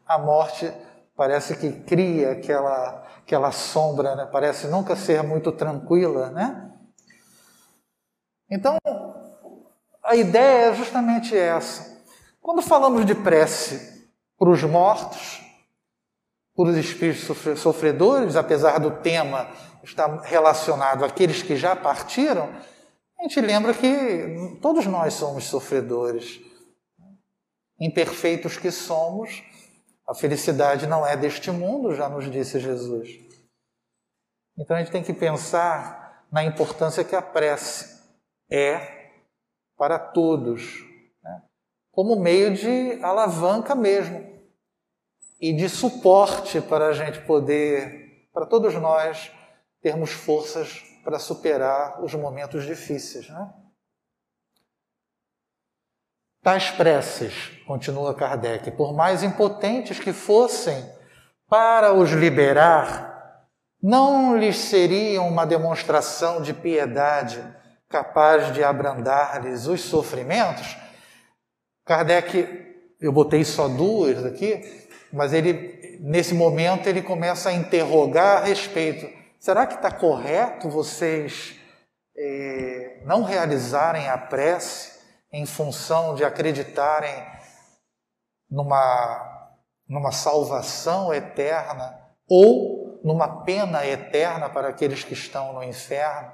a 0.05 0.17
morte 0.17 0.71
parece 1.15 1.55
que 1.55 1.71
cria 1.71 2.31
aquela, 2.31 3.05
aquela 3.19 3.51
sombra, 3.51 4.15
né? 4.15 4.27
parece 4.31 4.67
nunca 4.67 4.95
ser 4.95 5.21
muito 5.23 5.51
tranquila, 5.51 6.29
né? 6.31 6.71
Então, 8.49 8.77
a 10.03 10.15
ideia 10.15 10.69
é 10.69 10.73
justamente 10.73 11.35
essa. 11.35 11.97
Quando 12.41 12.61
falamos 12.61 13.05
de 13.05 13.13
prece 13.13 14.09
para 14.39 14.49
os 14.49 14.63
mortos, 14.63 15.41
para 16.55 16.69
os 16.69 16.77
espíritos 16.77 17.59
sofredores, 17.59 18.35
apesar 18.35 18.79
do 18.79 18.91
tema 18.91 19.49
estar 19.83 20.07
relacionado 20.21 21.03
àqueles 21.03 21.43
que 21.43 21.57
já 21.57 21.75
partiram, 21.75 22.49
a 23.19 23.23
gente 23.23 23.41
lembra 23.41 23.73
que 23.73 24.57
todos 24.61 24.85
nós 24.85 25.13
somos 25.13 25.43
sofredores. 25.45 26.39
Imperfeitos 27.79 28.57
que 28.57 28.71
somos, 28.71 29.43
a 30.07 30.13
felicidade 30.13 30.87
não 30.87 31.05
é 31.05 31.15
deste 31.15 31.51
mundo, 31.51 31.93
já 31.93 32.09
nos 32.09 32.29
disse 32.31 32.59
Jesus. 32.59 33.09
Então 34.57 34.75
a 34.75 34.79
gente 34.79 34.91
tem 34.91 35.03
que 35.03 35.13
pensar 35.13 36.25
na 36.31 36.43
importância 36.43 37.03
que 37.03 37.15
a 37.15 37.21
prece 37.21 38.01
é 38.49 39.11
para 39.77 39.99
todos, 39.99 40.83
né? 41.21 41.43
como 41.91 42.19
meio 42.19 42.53
de 42.53 42.99
alavanca 43.03 43.75
mesmo 43.75 44.25
e 45.39 45.53
de 45.53 45.69
suporte 45.69 46.59
para 46.61 46.87
a 46.87 46.93
gente 46.93 47.21
poder, 47.21 48.27
para 48.33 48.45
todos 48.45 48.73
nós, 48.73 49.31
termos 49.81 50.11
forças 50.11 50.83
para 51.03 51.19
superar 51.19 52.03
os 52.03 52.13
momentos 52.15 52.65
difíceis. 52.65 53.29
Né? 53.29 53.53
Tais 56.43 56.69
preces, 56.71 57.33
continua 57.65 58.13
Kardec, 58.13 58.71
por 58.71 58.93
mais 58.93 59.23
impotentes 59.23 59.99
que 59.99 60.13
fossem 60.13 60.89
para 61.49 61.93
os 61.93 62.11
liberar, 62.11 63.47
não 63.81 64.37
lhes 64.37 64.57
seriam 64.57 65.27
uma 65.27 65.45
demonstração 65.45 66.41
de 66.41 66.53
piedade 66.53 67.43
capaz 67.89 68.53
de 68.53 68.63
abrandar-lhes 68.63 69.67
os 69.67 69.81
sofrimentos? 69.81 70.77
Kardec, 71.85 72.65
eu 72.99 73.11
botei 73.11 73.43
só 73.45 73.67
duas 73.67 74.25
aqui, 74.25 74.61
mas 75.11 75.33
ele, 75.33 75.99
nesse 76.01 76.33
momento, 76.33 76.87
ele 76.87 77.01
começa 77.01 77.49
a 77.49 77.53
interrogar 77.53 78.41
a 78.41 78.45
respeito: 78.45 79.07
será 79.39 79.65
que 79.65 79.75
está 79.75 79.91
correto 79.91 80.69
vocês 80.69 81.55
eh, 82.17 83.01
não 83.05 83.23
realizarem 83.23 84.09
a 84.09 84.17
prece? 84.17 84.96
Em 85.31 85.45
função 85.45 86.15
de 86.15 86.23
acreditarem 86.23 87.25
numa, 88.49 89.49
numa 89.87 90.11
salvação 90.11 91.13
eterna 91.13 91.99
ou 92.29 92.99
numa 93.03 93.43
pena 93.43 93.85
eterna 93.85 94.49
para 94.49 94.69
aqueles 94.69 95.03
que 95.03 95.13
estão 95.13 95.53
no 95.53 95.63
inferno. 95.63 96.31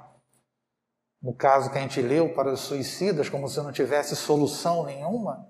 No 1.22 1.34
caso 1.34 1.70
que 1.70 1.78
a 1.78 1.80
gente 1.80 2.02
leu 2.02 2.34
para 2.34 2.52
os 2.52 2.60
suicidas, 2.60 3.28
como 3.28 3.48
se 3.48 3.60
não 3.60 3.72
tivesse 3.72 4.14
solução 4.14 4.84
nenhuma. 4.84 5.48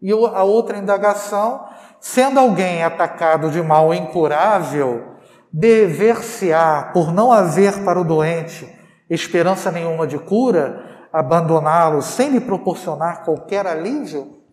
E 0.00 0.12
a 0.12 0.44
outra 0.44 0.78
indagação, 0.78 1.68
sendo 2.00 2.38
alguém 2.38 2.84
atacado 2.84 3.50
de 3.50 3.60
mal 3.62 3.92
incurável, 3.94 5.16
dever-se-á, 5.52 6.90
por 6.92 7.12
não 7.12 7.32
haver 7.32 7.82
para 7.82 8.00
o 8.00 8.04
doente 8.04 8.72
esperança 9.08 9.70
nenhuma 9.70 10.06
de 10.06 10.18
cura, 10.18 10.85
abandoná-lo 11.16 12.02
sem 12.02 12.28
lhe 12.28 12.40
proporcionar 12.40 13.24
qualquer 13.24 13.66
alívio? 13.66 14.44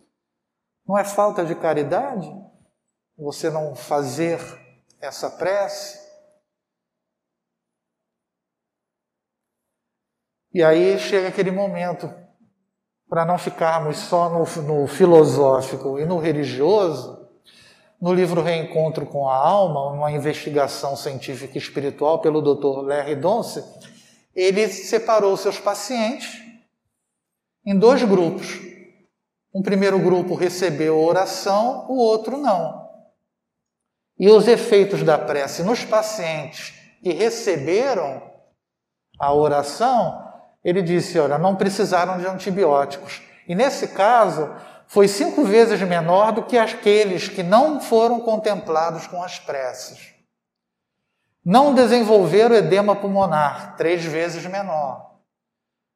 Não 0.86 0.96
é 0.96 1.04
falta 1.04 1.44
de 1.44 1.54
caridade 1.54 2.26
você 3.18 3.50
não 3.50 3.74
fazer 3.74 4.40
essa 4.98 5.28
prece? 5.28 6.02
E 10.52 10.62
aí 10.62 10.98
chega 10.98 11.28
aquele 11.28 11.50
momento, 11.50 12.10
para 13.08 13.26
não 13.26 13.36
ficarmos 13.36 13.98
só 13.98 14.30
no, 14.30 14.62
no, 14.62 14.86
filosófico 14.86 15.98
e 15.98 16.06
no 16.06 16.18
religioso, 16.18 17.28
no 18.00 18.14
livro 18.14 18.40
Reencontro 18.42 19.04
com 19.04 19.28
a 19.28 19.36
Alma, 19.36 19.92
uma 19.92 20.10
investigação 20.10 20.96
científica 20.96 21.58
e 21.58 21.60
espiritual 21.60 22.20
pelo 22.20 22.40
Dr. 22.40 22.86
Larry 22.86 23.16
Donce, 23.16 23.62
ele 24.34 24.66
separou 24.68 25.36
seus 25.36 25.58
pacientes 25.58 26.44
em 27.66 27.78
dois 27.78 28.02
grupos. 28.02 28.60
Um 29.54 29.62
primeiro 29.62 29.98
grupo 29.98 30.34
recebeu 30.34 31.00
oração, 31.00 31.86
o 31.88 31.96
outro 31.96 32.36
não. 32.36 32.84
E 34.18 34.28
os 34.28 34.46
efeitos 34.46 35.02
da 35.02 35.18
prece 35.18 35.62
nos 35.62 35.84
pacientes 35.84 36.72
que 37.02 37.12
receberam 37.12 38.22
a 39.18 39.32
oração, 39.32 40.32
ele 40.64 40.82
disse: 40.82 41.18
olha, 41.18 41.38
não 41.38 41.56
precisaram 41.56 42.18
de 42.18 42.26
antibióticos. 42.26 43.22
E 43.46 43.54
nesse 43.54 43.88
caso, 43.88 44.50
foi 44.86 45.08
cinco 45.08 45.44
vezes 45.44 45.80
menor 45.82 46.32
do 46.32 46.44
que 46.44 46.56
aqueles 46.58 47.28
que 47.28 47.42
não 47.42 47.80
foram 47.80 48.20
contemplados 48.20 49.06
com 49.06 49.22
as 49.22 49.38
preces. 49.38 50.14
Não 51.44 51.74
desenvolveram 51.74 52.54
edema 52.54 52.96
pulmonar, 52.96 53.76
três 53.76 54.04
vezes 54.04 54.46
menor. 54.46 55.13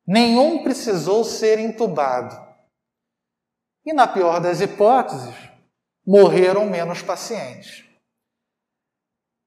Nenhum 0.08 0.62
precisou 0.62 1.22
ser 1.22 1.58
entubado. 1.58 2.34
E, 3.84 3.92
na 3.92 4.08
pior 4.08 4.40
das 4.40 4.62
hipóteses, 4.62 5.34
morreram 6.06 6.64
menos 6.64 7.02
pacientes. 7.02 7.84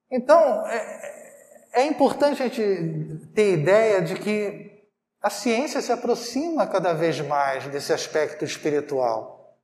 Então, 0.08 0.64
é, 0.68 1.80
é 1.80 1.86
importante 1.86 2.40
a 2.40 2.46
gente 2.46 3.26
ter 3.34 3.54
ideia 3.54 4.00
de 4.00 4.14
que 4.14 4.86
a 5.20 5.28
ciência 5.28 5.82
se 5.82 5.90
aproxima 5.90 6.64
cada 6.64 6.92
vez 6.92 7.20
mais 7.20 7.66
desse 7.66 7.92
aspecto 7.92 8.44
espiritual. 8.44 9.58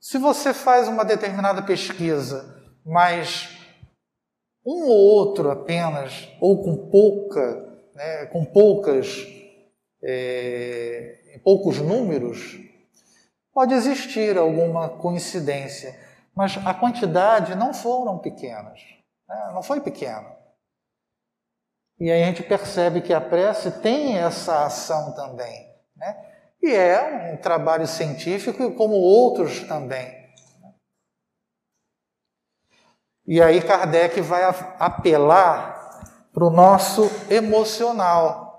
Se 0.00 0.18
você 0.18 0.52
faz 0.52 0.88
uma 0.88 1.04
determinada 1.04 1.62
pesquisa, 1.62 2.60
mas 2.84 3.48
um 4.66 4.88
ou 4.88 4.98
outro 4.98 5.52
apenas, 5.52 6.28
ou 6.40 6.64
com 6.64 6.90
pouca 6.90 7.69
né, 8.00 8.26
com 8.26 8.46
poucas, 8.46 9.26
é, 10.02 11.38
poucos 11.44 11.78
números, 11.78 12.58
pode 13.52 13.74
existir 13.74 14.38
alguma 14.38 14.88
coincidência, 14.88 15.94
mas 16.34 16.56
a 16.64 16.72
quantidade 16.72 17.54
não 17.54 17.74
foram 17.74 18.18
pequenas, 18.18 18.80
né, 19.28 19.50
não 19.52 19.62
foi 19.62 19.82
pequena. 19.82 20.34
E 21.98 22.10
aí 22.10 22.22
a 22.22 22.26
gente 22.26 22.42
percebe 22.42 23.02
que 23.02 23.12
a 23.12 23.20
prece 23.20 23.70
tem 23.82 24.16
essa 24.16 24.64
ação 24.64 25.12
também. 25.12 25.70
Né? 25.94 26.16
E 26.62 26.74
é 26.74 27.34
um 27.34 27.36
trabalho 27.36 27.86
científico, 27.86 28.72
como 28.72 28.94
outros 28.94 29.60
também. 29.64 30.18
E 33.26 33.42
aí 33.42 33.60
Kardec 33.60 34.18
vai 34.22 34.42
apelar 34.78 35.79
para 36.32 36.44
o 36.44 36.50
nosso 36.50 37.10
emocional. 37.28 38.50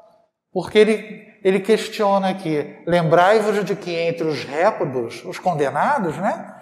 Porque 0.51 0.77
ele, 0.77 1.27
ele 1.43 1.59
questiona 1.59 2.29
aqui: 2.29 2.77
lembrai-vos 2.85 3.63
de 3.63 3.75
que 3.75 3.91
entre 3.91 4.27
os 4.27 4.43
réprodos, 4.43 5.23
os 5.25 5.39
condenados, 5.39 6.17
né, 6.17 6.55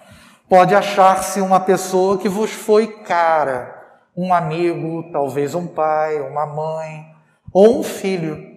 pode 0.48 0.76
achar-se 0.76 1.42
uma 1.42 1.60
pessoa 1.60 2.18
que 2.18 2.30
vos 2.30 2.52
foi 2.52 2.88
cara, 3.04 3.76
um 4.16 4.34
amigo, 4.34 5.10
talvez 5.12 5.56
um 5.56 5.68
pai, 5.68 6.20
uma 6.20 6.46
mãe, 6.46 7.06
ou 7.52 7.80
um 7.80 7.84
filho. 7.84 8.48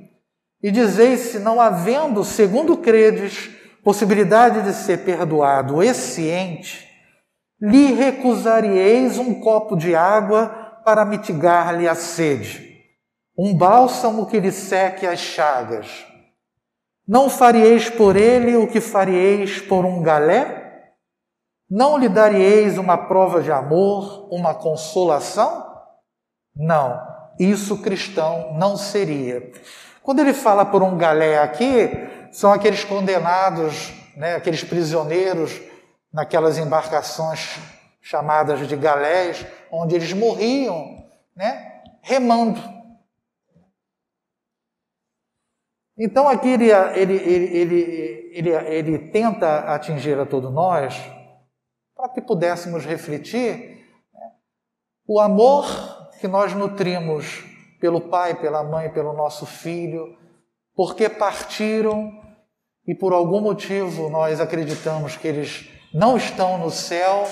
E 0.63 0.71
dizeis 0.71 1.21
se 1.21 1.39
não 1.39 1.61
havendo, 1.61 2.23
segundo 2.23 2.77
credes, 2.77 3.51
possibilidade 3.83 4.63
de 4.63 4.73
ser 4.73 4.99
perdoado 4.99 5.83
esse 5.83 6.29
ente, 6.29 6.89
lhe 7.61 7.93
recusaríeis 7.93 9.19
um 9.19 9.41
copo 9.41 9.77
de 9.77 9.95
água 9.95 10.62
para 10.85 11.05
mitigar-lhe 11.05 11.89
a 11.89 11.95
sede, 11.95 12.73
um 13.37 13.55
bálsamo 13.55 14.27
que 14.27 14.39
lhe 14.39 14.53
seque 14.53 15.07
as 15.07 15.19
chagas. 15.19 16.07
Não 17.07 17.29
farieis 17.29 17.89
por 17.89 18.17
ele 18.17 18.57
o 18.57 18.69
que 18.69 18.81
farieis 18.81 19.61
por 19.61 19.85
um 19.85 20.03
galé? 20.03 20.95
Não 21.69 21.97
lhe 21.97 22.09
darieis 22.09 22.79
uma 22.79 22.97
prova 22.97 23.41
de 23.41 23.51
amor, 23.51 24.29
uma 24.31 24.55
consolação? 24.55 25.67
Não, 26.55 27.01
isso 27.39 27.79
cristão 27.79 28.55
não 28.55 28.77
seria. 28.77 29.51
Quando 30.03 30.21
ele 30.21 30.35
fala 30.35 30.65
por 30.65 30.83
um 30.83 30.97
galé 30.97 31.39
aqui, 31.39 31.91
são 32.31 32.53
aqueles 32.53 32.85
condenados, 32.85 33.93
né, 34.17 34.35
aqueles 34.35 34.63
prisioneiros 34.63 35.61
naquelas 36.13 36.59
embarcações 36.59 37.59
chamadas 38.03 38.67
de 38.69 38.77
galés, 38.77 39.47
onde 39.71 39.95
eles 39.95 40.13
morriam, 40.13 41.07
né, 41.35 41.83
remando. 42.03 42.61
Então 45.97 46.29
aqui 46.29 46.49
ele, 46.49 46.71
ele, 46.71 47.15
ele, 47.15 48.31
ele, 48.33 48.51
ele, 48.51 48.99
tenta 49.11 49.61
atingir 49.73 50.19
a 50.19 50.27
todos 50.27 50.53
nós, 50.53 51.01
para 51.95 52.09
que 52.09 52.21
pudéssemos 52.21 52.85
refletir 52.85 53.87
né, 54.13 54.33
o 55.07 55.21
amor 55.21 55.65
que 56.21 56.27
nós 56.27 56.53
nutrimos 56.55 57.45
pelo 57.81 58.01
pai, 58.01 58.41
pela 58.41 58.65
mãe, 58.65 58.91
pelo 58.91 59.13
nosso 59.13 59.47
filho, 59.47 60.17
porque 60.75 61.09
partiram 61.09 62.21
e 62.87 62.95
por 62.95 63.13
algum 63.13 63.41
motivo 63.41 64.09
nós 64.09 64.41
acreditamos 64.41 65.17
que 65.17 65.29
eles 65.29 65.69
não 65.93 66.17
estão 66.17 66.59
no 66.59 66.71
céu, 66.71 67.25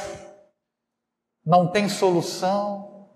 não 1.45 1.71
tem 1.71 1.89
solução, 1.89 3.11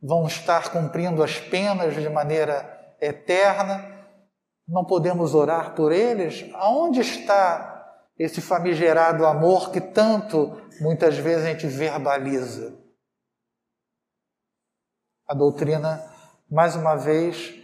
vão 0.00 0.26
estar 0.26 0.70
cumprindo 0.70 1.22
as 1.22 1.38
penas 1.38 1.94
de 1.94 2.08
maneira 2.08 2.96
eterna, 3.00 4.06
não 4.66 4.84
podemos 4.84 5.34
orar 5.34 5.74
por 5.74 5.92
eles? 5.92 6.48
Aonde 6.54 7.00
está 7.00 7.70
esse 8.18 8.40
famigerado 8.40 9.26
amor 9.26 9.70
que 9.70 9.80
tanto 9.80 10.60
muitas 10.80 11.16
vezes 11.16 11.44
a 11.44 11.48
gente 11.50 11.66
verbaliza? 11.66 12.78
A 15.28 15.34
doutrina 15.34 16.12
mais 16.52 16.76
uma 16.76 16.94
vez, 16.96 17.54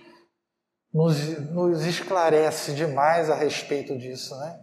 nos, 0.92 1.38
nos 1.50 1.84
esclarece 1.84 2.72
demais 2.72 3.28
a 3.28 3.34
respeito 3.34 3.98
disso, 3.98 4.34
né? 4.38 4.58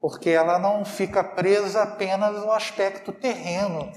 Porque 0.00 0.30
ela 0.30 0.58
não 0.58 0.84
fica 0.84 1.22
presa 1.22 1.84
apenas 1.84 2.34
no 2.44 2.50
aspecto 2.50 3.12
terreno. 3.12 3.92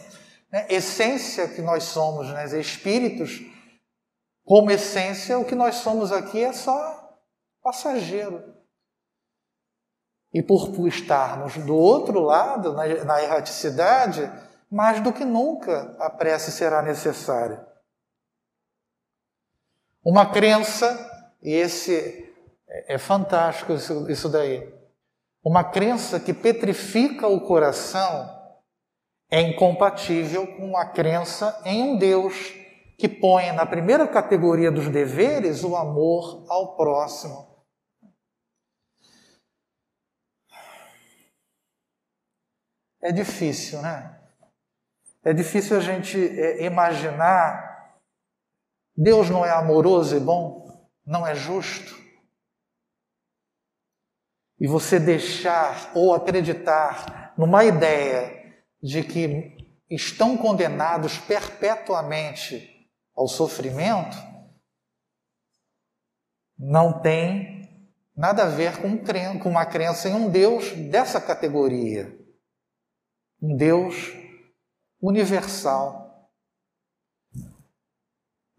Né? 0.51 0.67
Essência 0.69 1.47
que 1.47 1.61
nós 1.61 1.83
somos, 1.83 2.27
né? 2.29 2.45
Espíritos, 2.59 3.39
como 4.43 4.71
essência, 4.71 5.39
o 5.39 5.45
que 5.45 5.55
nós 5.55 5.75
somos 5.75 6.11
aqui 6.11 6.43
é 6.43 6.51
só 6.51 7.17
passageiro. 7.63 8.43
E 10.33 10.41
por 10.41 10.87
estarmos 10.87 11.57
do 11.57 11.75
outro 11.75 12.19
lado, 12.19 12.73
na, 12.73 12.85
na 13.03 13.23
erraticidade, 13.23 14.29
mais 14.69 15.01
do 15.01 15.11
que 15.11 15.25
nunca 15.25 15.95
a 15.99 16.09
prece 16.09 16.51
será 16.51 16.81
necessária. 16.81 17.65
Uma 20.03 20.31
crença, 20.31 20.97
e 21.41 21.53
esse 21.53 22.33
é, 22.67 22.95
é 22.95 22.97
fantástico 22.97 23.73
isso, 23.73 24.09
isso 24.09 24.29
daí. 24.29 24.73
Uma 25.43 25.63
crença 25.63 26.19
que 26.19 26.33
petrifica 26.33 27.27
o 27.27 27.41
coração 27.41 28.40
é 29.31 29.39
incompatível 29.39 30.45
com 30.57 30.75
a 30.75 30.85
crença 30.85 31.61
em 31.65 31.81
um 31.81 31.97
Deus 31.97 32.53
que 32.97 33.07
põe 33.07 33.53
na 33.53 33.65
primeira 33.65 34.05
categoria 34.05 34.69
dos 34.69 34.89
deveres 34.89 35.63
o 35.63 35.77
amor 35.77 36.45
ao 36.49 36.75
próximo. 36.75 37.49
É 43.01 43.11
difícil, 43.11 43.81
né? 43.81 44.19
É 45.23 45.33
difícil 45.33 45.77
a 45.77 45.79
gente 45.79 46.17
é, 46.19 46.65
imaginar 46.65 47.71
Deus 48.95 49.29
não 49.29 49.45
é 49.45 49.49
amoroso 49.49 50.15
e 50.15 50.19
bom? 50.19 50.87
Não 51.05 51.25
é 51.25 51.33
justo? 51.33 51.99
E 54.59 54.67
você 54.67 54.99
deixar 54.99 55.91
ou 55.95 56.13
acreditar 56.13 57.33
numa 57.37 57.63
ideia 57.63 58.40
de 58.81 59.03
que 59.03 59.57
estão 59.89 60.37
condenados 60.37 61.17
perpetuamente 61.17 62.89
ao 63.15 63.27
sofrimento, 63.27 64.17
não 66.57 67.01
tem 67.01 67.89
nada 68.15 68.43
a 68.43 68.49
ver 68.49 68.77
com 68.81 69.49
uma 69.49 69.65
crença 69.65 70.09
em 70.09 70.13
um 70.13 70.29
Deus 70.29 70.71
dessa 70.89 71.19
categoria. 71.19 72.17
Um 73.41 73.55
Deus 73.55 73.95
universal 75.01 76.01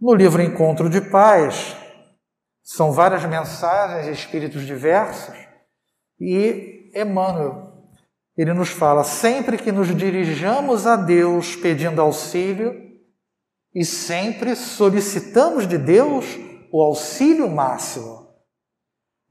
no 0.03 0.15
livro 0.17 0.43
Encontro 0.43 0.91
de 0.91 1.01
Paz, 1.01 1.77
são 2.61 2.91
várias 2.91 3.25
mensagens 3.25 4.05
de 4.07 4.11
espíritos 4.11 4.67
diversos, 4.67 5.33
e 6.19 6.91
Emmanuel, 6.93 7.72
ele 8.37 8.53
nos 8.53 8.71
fala: 8.71 9.05
sempre 9.05 9.59
que 9.59 9.73
nos 9.73 9.95
dirijamos 9.95 10.87
a 10.87 10.97
Deus 10.97 11.57
pedindo 11.57 12.01
auxílio, 12.01 12.73
e 13.75 13.85
sempre 13.85 14.55
solicitamos 14.55 15.67
de 15.67 15.79
Deus 15.79 16.27
o 16.71 16.83
auxílio 16.83 17.51
máximo, 17.51 18.23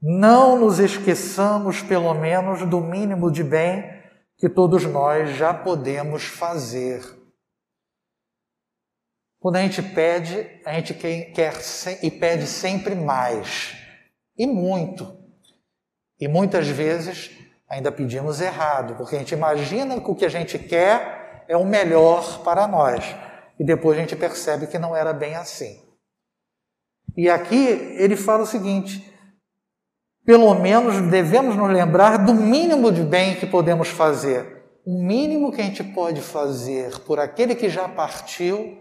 não 0.00 0.58
nos 0.58 0.78
esqueçamos, 0.78 1.80
pelo 1.80 2.12
menos, 2.14 2.68
do 2.68 2.80
mínimo 2.80 3.30
de 3.30 3.44
bem 3.44 3.84
que 4.36 4.48
todos 4.48 4.84
nós 4.84 5.36
já 5.36 5.54
podemos 5.54 6.24
fazer. 6.24 7.00
Quando 9.38 9.56
a 9.56 9.62
gente 9.62 9.82
pede, 9.82 10.60
a 10.64 10.72
gente 10.74 10.94
quer 10.94 11.52
e 12.02 12.10
pede 12.10 12.46
sempre 12.46 12.94
mais 12.94 13.76
e 14.36 14.46
muito. 14.46 15.20
E 16.20 16.28
muitas 16.28 16.68
vezes 16.68 17.30
ainda 17.72 17.90
pedimos 17.90 18.38
errado, 18.42 18.96
porque 18.96 19.16
a 19.16 19.18
gente 19.18 19.32
imagina 19.32 19.98
que 19.98 20.10
o 20.10 20.14
que 20.14 20.26
a 20.26 20.28
gente 20.28 20.58
quer 20.58 21.42
é 21.48 21.56
o 21.56 21.64
melhor 21.64 22.42
para 22.44 22.68
nós. 22.68 23.02
E 23.58 23.64
depois 23.64 23.96
a 23.96 24.00
gente 24.02 24.14
percebe 24.14 24.66
que 24.66 24.78
não 24.78 24.94
era 24.94 25.14
bem 25.14 25.34
assim. 25.34 25.82
E 27.16 27.30
aqui 27.30 27.68
ele 27.96 28.14
fala 28.14 28.42
o 28.42 28.46
seguinte: 28.46 29.10
pelo 30.22 30.54
menos 30.54 31.10
devemos 31.10 31.56
nos 31.56 31.70
lembrar 31.72 32.18
do 32.18 32.34
mínimo 32.34 32.92
de 32.92 33.02
bem 33.02 33.40
que 33.40 33.46
podemos 33.46 33.88
fazer. 33.88 34.60
O 34.84 35.02
mínimo 35.02 35.50
que 35.50 35.62
a 35.62 35.64
gente 35.64 35.82
pode 35.82 36.20
fazer 36.20 36.98
por 37.00 37.18
aquele 37.18 37.54
que 37.54 37.70
já 37.70 37.88
partiu 37.88 38.78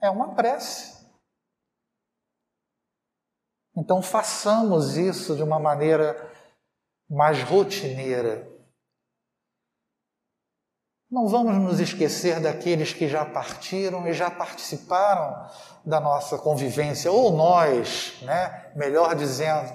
é 0.00 0.08
uma 0.08 0.34
prece. 0.34 0.96
Então 3.76 4.00
façamos 4.00 4.96
isso 4.96 5.36
de 5.36 5.42
uma 5.42 5.58
maneira 5.58 6.35
mais 7.08 7.42
rotineira. 7.42 8.50
Não 11.08 11.28
vamos 11.28 11.54
nos 11.56 11.78
esquecer 11.78 12.40
daqueles 12.40 12.92
que 12.92 13.08
já 13.08 13.24
partiram 13.24 14.06
e 14.08 14.12
já 14.12 14.28
participaram 14.28 15.48
da 15.84 16.00
nossa 16.00 16.36
convivência, 16.36 17.12
ou 17.12 17.30
nós, 17.32 18.20
né, 18.22 18.72
melhor 18.74 19.14
dizendo, 19.14 19.72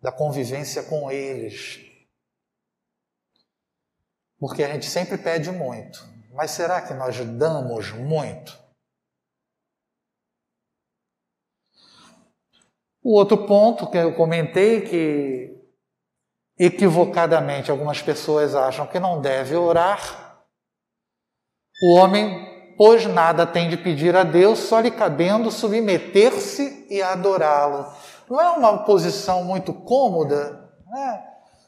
da 0.00 0.10
convivência 0.10 0.82
com 0.82 1.10
eles. 1.10 1.80
Porque 4.38 4.64
a 4.64 4.72
gente 4.72 4.86
sempre 4.86 5.18
pede 5.18 5.50
muito, 5.50 5.98
mas 6.32 6.50
será 6.50 6.80
que 6.80 6.94
nós 6.94 7.18
damos 7.18 7.90
muito? 7.92 8.58
O 13.02 13.12
outro 13.12 13.46
ponto 13.46 13.90
que 13.90 13.98
eu 13.98 14.16
comentei 14.16 14.80
que 14.80 15.63
equivocadamente 16.58 17.70
algumas 17.70 18.00
pessoas 18.00 18.54
acham 18.54 18.86
que 18.86 18.98
não 18.98 19.20
deve 19.20 19.56
orar. 19.56 20.42
O 21.82 21.96
homem, 21.96 22.74
pois 22.76 23.06
nada 23.06 23.46
tem 23.46 23.68
de 23.68 23.76
pedir 23.76 24.16
a 24.16 24.22
Deus, 24.22 24.60
só 24.60 24.80
lhe 24.80 24.90
cabendo 24.90 25.50
submeter-se 25.50 26.86
e 26.88 27.02
adorá-lo. 27.02 27.86
Não 28.28 28.40
é 28.40 28.50
uma 28.50 28.84
posição 28.84 29.44
muito 29.44 29.72
cômoda? 29.72 30.70
Né? 30.86 31.24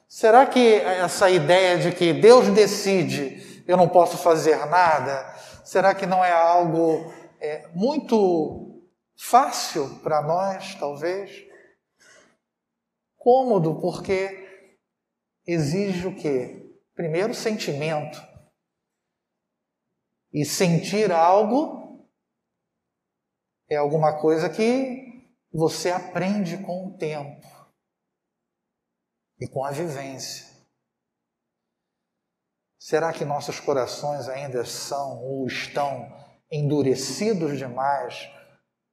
Será 0.08 0.46
que 0.46 0.74
essa 0.76 1.28
ideia 1.28 1.78
de 1.78 1.92
que 1.92 2.12
Deus 2.12 2.48
decide, 2.48 3.64
eu 3.66 3.76
não 3.76 3.88
posso 3.88 4.16
fazer 4.16 4.64
nada, 4.66 5.34
será 5.64 5.94
que 5.94 6.06
não 6.06 6.24
é 6.24 6.32
algo 6.32 7.12
é, 7.40 7.66
muito 7.74 8.76
Fácil 9.18 9.98
para 10.02 10.20
nós, 10.20 10.74
talvez. 10.74 11.30
Cômodo, 13.16 13.80
porque 13.80 14.45
exige 15.46 16.06
o 16.06 16.16
quê? 16.16 16.74
Primeiro, 16.94 17.34
sentimento. 17.34 18.20
E 20.32 20.44
sentir 20.44 21.12
algo 21.12 22.08
é 23.68 23.76
alguma 23.76 24.20
coisa 24.20 24.48
que 24.48 25.06
você 25.52 25.90
aprende 25.90 26.58
com 26.58 26.88
o 26.88 26.96
tempo 26.98 27.46
e 29.40 29.48
com 29.48 29.64
a 29.64 29.70
vivência. 29.70 30.46
Será 32.78 33.12
que 33.12 33.24
nossos 33.24 33.58
corações 33.58 34.28
ainda 34.28 34.64
são 34.64 35.18
ou 35.24 35.46
estão 35.46 36.06
endurecidos 36.50 37.58
demais 37.58 38.30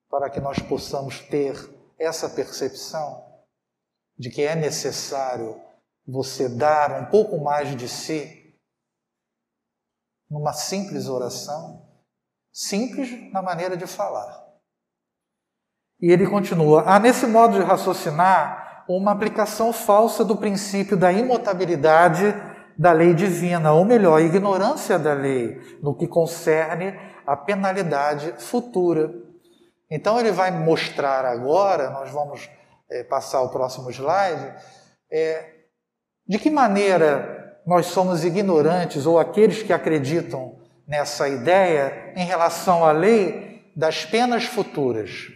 para 0.09 0.29
que 0.29 0.39
nós 0.39 0.59
possamos 0.59 1.19
ter 1.19 1.53
essa 1.99 2.29
percepção 2.29 3.23
de 4.17 4.29
que 4.29 4.41
é 4.41 4.55
necessário 4.55 5.61
você 6.05 6.49
dar 6.49 7.01
um 7.01 7.05
pouco 7.05 7.41
mais 7.41 7.75
de 7.75 7.87
si 7.87 8.43
numa 10.29 10.53
simples 10.53 11.07
oração, 11.07 11.85
simples 12.51 13.31
na 13.31 13.41
maneira 13.41 13.77
de 13.77 13.87
falar. 13.87 14.43
E 16.01 16.11
ele 16.11 16.27
continua: 16.27 16.83
há 16.85 16.99
nesse 16.99 17.25
modo 17.25 17.53
de 17.53 17.63
raciocinar 17.63 18.85
uma 18.87 19.11
aplicação 19.11 19.71
falsa 19.71 20.25
do 20.25 20.35
princípio 20.35 20.97
da 20.97 21.11
imutabilidade 21.11 22.33
da 22.77 22.91
lei 22.91 23.13
divina, 23.13 23.71
ou 23.71 23.85
melhor, 23.85 24.19
ignorância 24.19 24.97
da 24.97 25.13
lei 25.13 25.61
no 25.81 25.95
que 25.95 26.07
concerne 26.07 26.99
a 27.25 27.37
penalidade 27.37 28.33
futura. 28.39 29.13
Então 29.89 30.19
ele 30.19 30.31
vai 30.31 30.49
mostrar 30.51 31.23
agora, 31.23 31.91
nós 31.91 32.09
vamos 32.09 32.49
é, 32.89 33.03
passar 33.03 33.41
o 33.41 33.49
próximo 33.49 33.91
slide, 33.91 34.55
é, 35.11 35.52
de 36.27 36.39
que 36.39 36.49
maneira 36.49 37.61
nós 37.65 37.87
somos 37.87 38.23
ignorantes 38.23 39.05
ou 39.05 39.19
aqueles 39.19 39.63
que 39.63 39.73
acreditam 39.73 40.59
nessa 40.87 41.29
ideia 41.29 42.13
em 42.15 42.25
relação 42.25 42.83
à 42.83 42.91
lei 42.91 43.71
das 43.75 44.05
penas 44.05 44.43
futuras. 44.45 45.27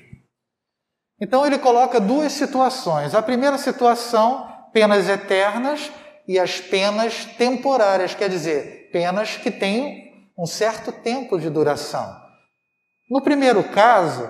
Então 1.20 1.46
ele 1.46 1.58
coloca 1.58 2.00
duas 2.00 2.34
situações. 2.34 3.16
A 3.16 3.22
primeira 3.22 3.58
situação, 3.58 4.48
penas 4.72 5.10
eternas, 5.10 5.92
e 6.28 6.38
as 6.38 6.60
penas 6.60 7.26
temporárias, 7.38 8.14
quer 8.14 8.30
dizer, 8.30 8.90
penas 8.92 9.38
que 9.38 9.50
têm 9.50 10.30
um 10.38 10.46
certo 10.46 10.92
tempo 10.92 11.40
de 11.40 11.50
duração. 11.50 12.16
No 13.10 13.22
primeiro 13.24 13.64
caso, 13.64 14.28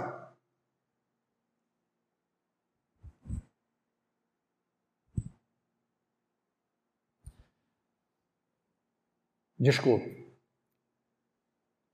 Desculpe. 9.60 10.28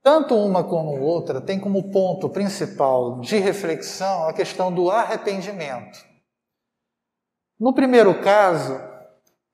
Tanto 0.01 0.35
uma 0.35 0.65
como 0.65 0.99
outra 0.99 1.39
tem 1.39 1.59
como 1.59 1.89
ponto 1.91 2.27
principal 2.29 3.21
de 3.21 3.37
reflexão 3.37 4.27
a 4.27 4.33
questão 4.33 4.73
do 4.73 4.91
arrependimento. 4.91 5.97
No 7.57 7.73
primeiro 7.73 8.21
caso, 8.21 8.77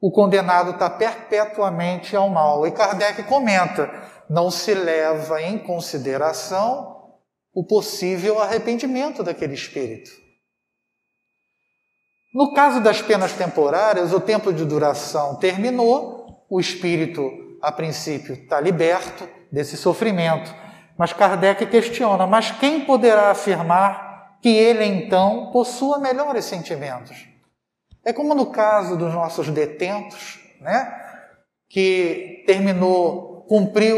o 0.01 0.11
condenado 0.11 0.71
está 0.71 0.89
perpetuamente 0.89 2.15
ao 2.15 2.29
mal. 2.29 2.65
E 2.65 2.71
Kardec 2.71 3.21
comenta: 3.23 3.91
não 4.27 4.49
se 4.49 4.73
leva 4.73 5.41
em 5.41 5.59
consideração 5.59 7.19
o 7.53 7.63
possível 7.63 8.39
arrependimento 8.39 9.23
daquele 9.23 9.53
espírito. 9.53 10.09
No 12.33 12.53
caso 12.53 12.81
das 12.81 13.01
penas 13.01 13.33
temporárias, 13.33 14.13
o 14.13 14.19
tempo 14.19 14.53
de 14.53 14.63
duração 14.63 15.35
terminou, 15.35 16.45
o 16.49 16.59
espírito, 16.59 17.48
a 17.61 17.71
princípio, 17.71 18.33
está 18.33 18.59
liberto 18.59 19.27
desse 19.51 19.77
sofrimento. 19.77 20.53
Mas 20.97 21.13
Kardec 21.13 21.65
questiona: 21.67 22.27
mas 22.27 22.51
quem 22.51 22.85
poderá 22.85 23.31
afirmar 23.31 24.37
que 24.41 24.49
ele 24.49 24.83
então 24.83 25.51
possua 25.51 25.99
melhores 25.99 26.45
sentimentos? 26.45 27.27
É 28.03 28.13
como 28.13 28.33
no 28.33 28.51
caso 28.51 28.97
dos 28.97 29.13
nossos 29.13 29.49
detentos, 29.49 30.39
né? 30.61 30.95
Que 31.67 32.43
terminou, 32.45 33.45
cumpriu 33.47 33.97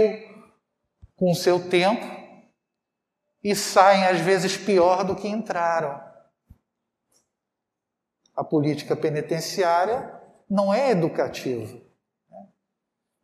com 1.16 1.32
o 1.32 1.36
seu 1.36 1.70
tempo 1.70 2.06
e 3.44 3.56
saem 3.56 4.06
às 4.06 4.20
vezes 4.20 4.58
pior 4.58 5.04
do 5.04 5.16
que 5.16 5.28
entraram. 5.28 6.02
A 8.36 8.44
política 8.44 8.96
penitenciária 8.96 10.14
não 10.50 10.74
é 10.74 10.92
educativa. 10.92 11.80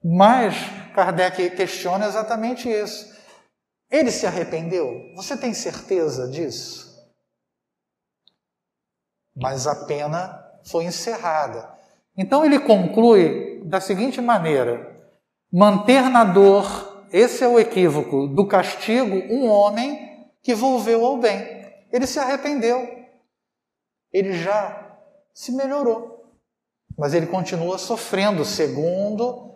Mas 0.04 0.56
Kardec 0.94 1.52
questiona 1.52 2.06
exatamente 2.06 2.70
isso. 2.70 3.16
Ele 3.90 4.12
se 4.12 4.26
arrependeu? 4.26 5.14
Você 5.16 5.38
tem 5.38 5.54
certeza 5.54 6.28
disso? 6.30 6.88
Mas 9.36 9.68
a 9.68 9.86
pena 9.86 10.44
foi 10.66 10.86
encerrada. 10.86 11.72
Então 12.18 12.44
ele 12.44 12.60
conclui 12.60 13.64
da 13.66 13.80
seguinte 13.80 14.20
maneira: 14.20 15.00
manter 15.52 16.10
na 16.10 16.24
dor, 16.24 17.06
esse 17.12 17.44
é 17.44 17.48
o 17.48 17.60
equívoco 17.60 18.28
do 18.28 18.48
castigo, 18.48 19.16
um 19.34 19.48
homem 19.48 20.32
que 20.42 20.54
volveu 20.54 21.06
ao 21.06 21.18
bem. 21.18 21.56
Ele 21.92 22.06
se 22.06 22.20
arrependeu, 22.20 23.06
ele 24.12 24.34
já 24.34 24.98
se 25.34 25.52
melhorou, 25.54 26.26
mas 26.98 27.14
ele 27.14 27.28
continua 27.28 27.78
sofrendo 27.78 28.44
segundo 28.44 29.47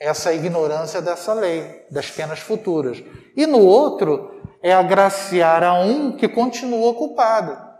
essa 0.00 0.32
ignorância 0.32 1.02
dessa 1.02 1.34
lei, 1.34 1.86
das 1.90 2.10
penas 2.10 2.38
futuras. 2.38 3.04
E 3.36 3.46
no 3.46 3.58
outro, 3.58 4.40
é 4.62 4.72
agraciar 4.72 5.62
a 5.62 5.74
um 5.74 6.16
que 6.16 6.26
continua 6.26 6.94
culpado. 6.94 7.70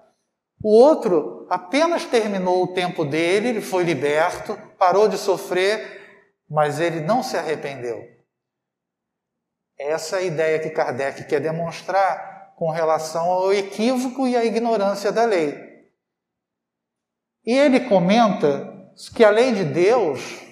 O 0.63 0.71
outro 0.71 1.47
apenas 1.49 2.05
terminou 2.05 2.63
o 2.63 2.75
tempo 2.75 3.05
dele, 3.05 3.49
ele 3.49 3.61
foi 3.63 3.83
liberto, 3.83 4.59
parou 4.79 5.09
de 5.09 5.17
sofrer, 5.17 5.99
mas 6.49 6.79
ele 6.79 7.01
não 7.01 7.23
se 7.23 7.39
arrependeu. 7.39 8.05
Essa 9.79 10.17
é 10.17 10.19
a 10.19 10.23
ideia 10.23 10.59
que 10.59 10.69
Kardec 10.69 11.25
quer 11.25 11.41
demonstrar 11.41 12.55
com 12.57 12.71
relação 12.71 13.25
ao 13.31 13.55
equívoco 13.55 14.29
e 14.29 14.37
à 14.37 14.45
ignorância 14.45 15.11
da 15.11 15.25
lei. 15.25 15.59
E 17.47 17.57
ele 17.57 17.81
comenta 17.89 18.93
que 19.15 19.25
a 19.25 19.31
lei 19.31 19.53
de 19.53 19.65
Deus 19.65 20.50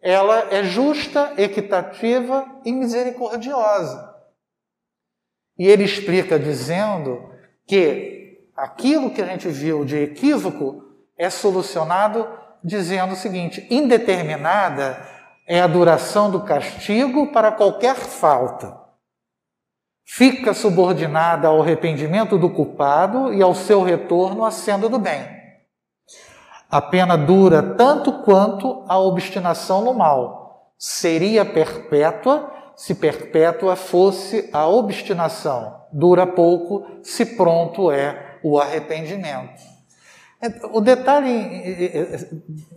ela 0.00 0.54
é 0.54 0.62
justa, 0.64 1.34
equitativa 1.36 2.46
e 2.64 2.72
misericordiosa. 2.72 4.14
E 5.58 5.66
ele 5.66 5.84
explica 5.84 6.38
dizendo 6.38 7.32
que 7.66 8.48
aquilo 8.56 9.10
que 9.10 9.20
a 9.20 9.26
gente 9.26 9.48
viu 9.48 9.84
de 9.84 9.96
equívoco 9.96 10.84
é 11.16 11.28
solucionado 11.28 12.28
dizendo 12.62 13.12
o 13.14 13.16
seguinte: 13.16 13.66
indeterminada 13.68 15.04
é 15.46 15.60
a 15.60 15.66
duração 15.66 16.30
do 16.30 16.44
castigo 16.44 17.32
para 17.32 17.50
qualquer 17.50 17.96
falta. 17.96 18.78
Fica 20.06 20.54
subordinada 20.54 21.48
ao 21.48 21.60
arrependimento 21.60 22.38
do 22.38 22.50
culpado 22.50 23.34
e 23.34 23.42
ao 23.42 23.54
seu 23.54 23.82
retorno 23.82 24.44
à 24.44 24.50
senda 24.50 24.88
do 24.88 24.98
bem. 24.98 25.37
A 26.70 26.82
pena 26.82 27.16
dura 27.16 27.62
tanto 27.76 28.22
quanto 28.22 28.84
a 28.86 28.98
obstinação 28.98 29.82
no 29.82 29.94
mal. 29.94 30.72
Seria 30.78 31.44
perpétua 31.44 32.54
se 32.78 32.94
perpétua 32.94 33.74
fosse 33.74 34.48
a 34.52 34.68
obstinação. 34.68 35.82
Dura 35.92 36.24
pouco 36.24 36.86
se 37.02 37.26
pronto 37.26 37.90
é 37.90 38.38
o 38.42 38.58
arrependimento. 38.58 39.60
O 40.72 40.80
detalhe 40.80 42.28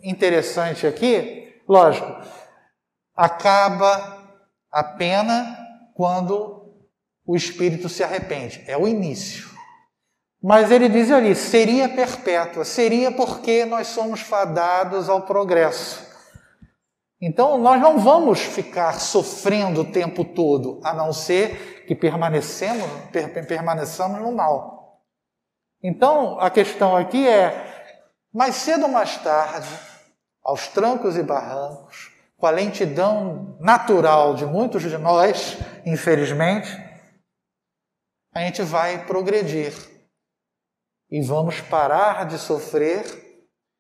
interessante 0.02 0.88
aqui, 0.88 1.62
lógico, 1.70 2.12
acaba 3.16 4.26
a 4.72 4.84
pena 4.84 5.56
quando 5.94 6.74
o 7.24 7.36
espírito 7.36 7.88
se 7.88 8.04
arrepende, 8.04 8.64
é 8.66 8.76
o 8.76 8.88
início. 8.88 9.48
Mas 10.42 10.72
ele 10.72 10.90
diz 10.90 11.12
ali, 11.12 11.36
seria 11.36 11.88
perpétua, 11.88 12.66
seria 12.66 13.12
porque 13.12 13.64
nós 13.64 13.88
somos 13.88 14.22
fadados 14.22 15.08
ao 15.08 15.22
progresso. 15.22 16.10
Então 17.22 17.60
nós 17.60 17.80
não 17.80 18.00
vamos 18.00 18.40
ficar 18.40 19.00
sofrendo 19.00 19.82
o 19.82 19.92
tempo 19.92 20.26
todo, 20.26 20.80
a 20.84 20.94
não 20.94 21.14
ser 21.14 21.86
que 21.86 21.94
permanecemos, 21.94 22.90
permaneçamos 23.48 24.20
no 24.20 24.32
mal. 24.32 25.02
Então, 25.84 26.40
a 26.40 26.50
questão 26.50 26.96
aqui 26.96 27.28
é: 27.28 28.00
mais 28.34 28.56
cedo 28.56 28.84
ou 28.84 28.90
mais 28.90 29.18
tarde, 29.18 29.68
aos 30.44 30.68
trancos 30.68 31.18
e 31.18 31.24
barrancos, 31.24 32.12
com 32.38 32.48
a 32.48 32.52
lentidão 32.52 33.56
natural 33.60 34.34
de 34.34 34.46
muitos 34.46 34.82
de 34.82 34.98
nós, 34.98 35.58
infelizmente, 35.86 36.70
a 38.34 38.40
gente 38.42 38.64
vai 38.64 39.06
progredir 39.06 39.91
e 41.12 41.22
vamos 41.22 41.60
parar 41.60 42.26
de 42.26 42.38
sofrer 42.40 43.04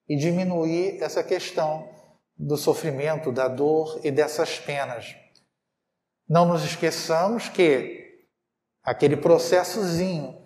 e 0.07 0.17
diminuir 0.17 1.01
essa 1.01 1.23
questão 1.23 1.89
do 2.37 2.57
sofrimento, 2.57 3.31
da 3.31 3.47
dor 3.47 4.01
e 4.03 4.11
dessas 4.11 4.59
penas. 4.59 5.15
Não 6.27 6.45
nos 6.45 6.63
esqueçamos 6.63 7.47
que 7.47 8.27
aquele 8.83 9.15
processozinho 9.15 10.45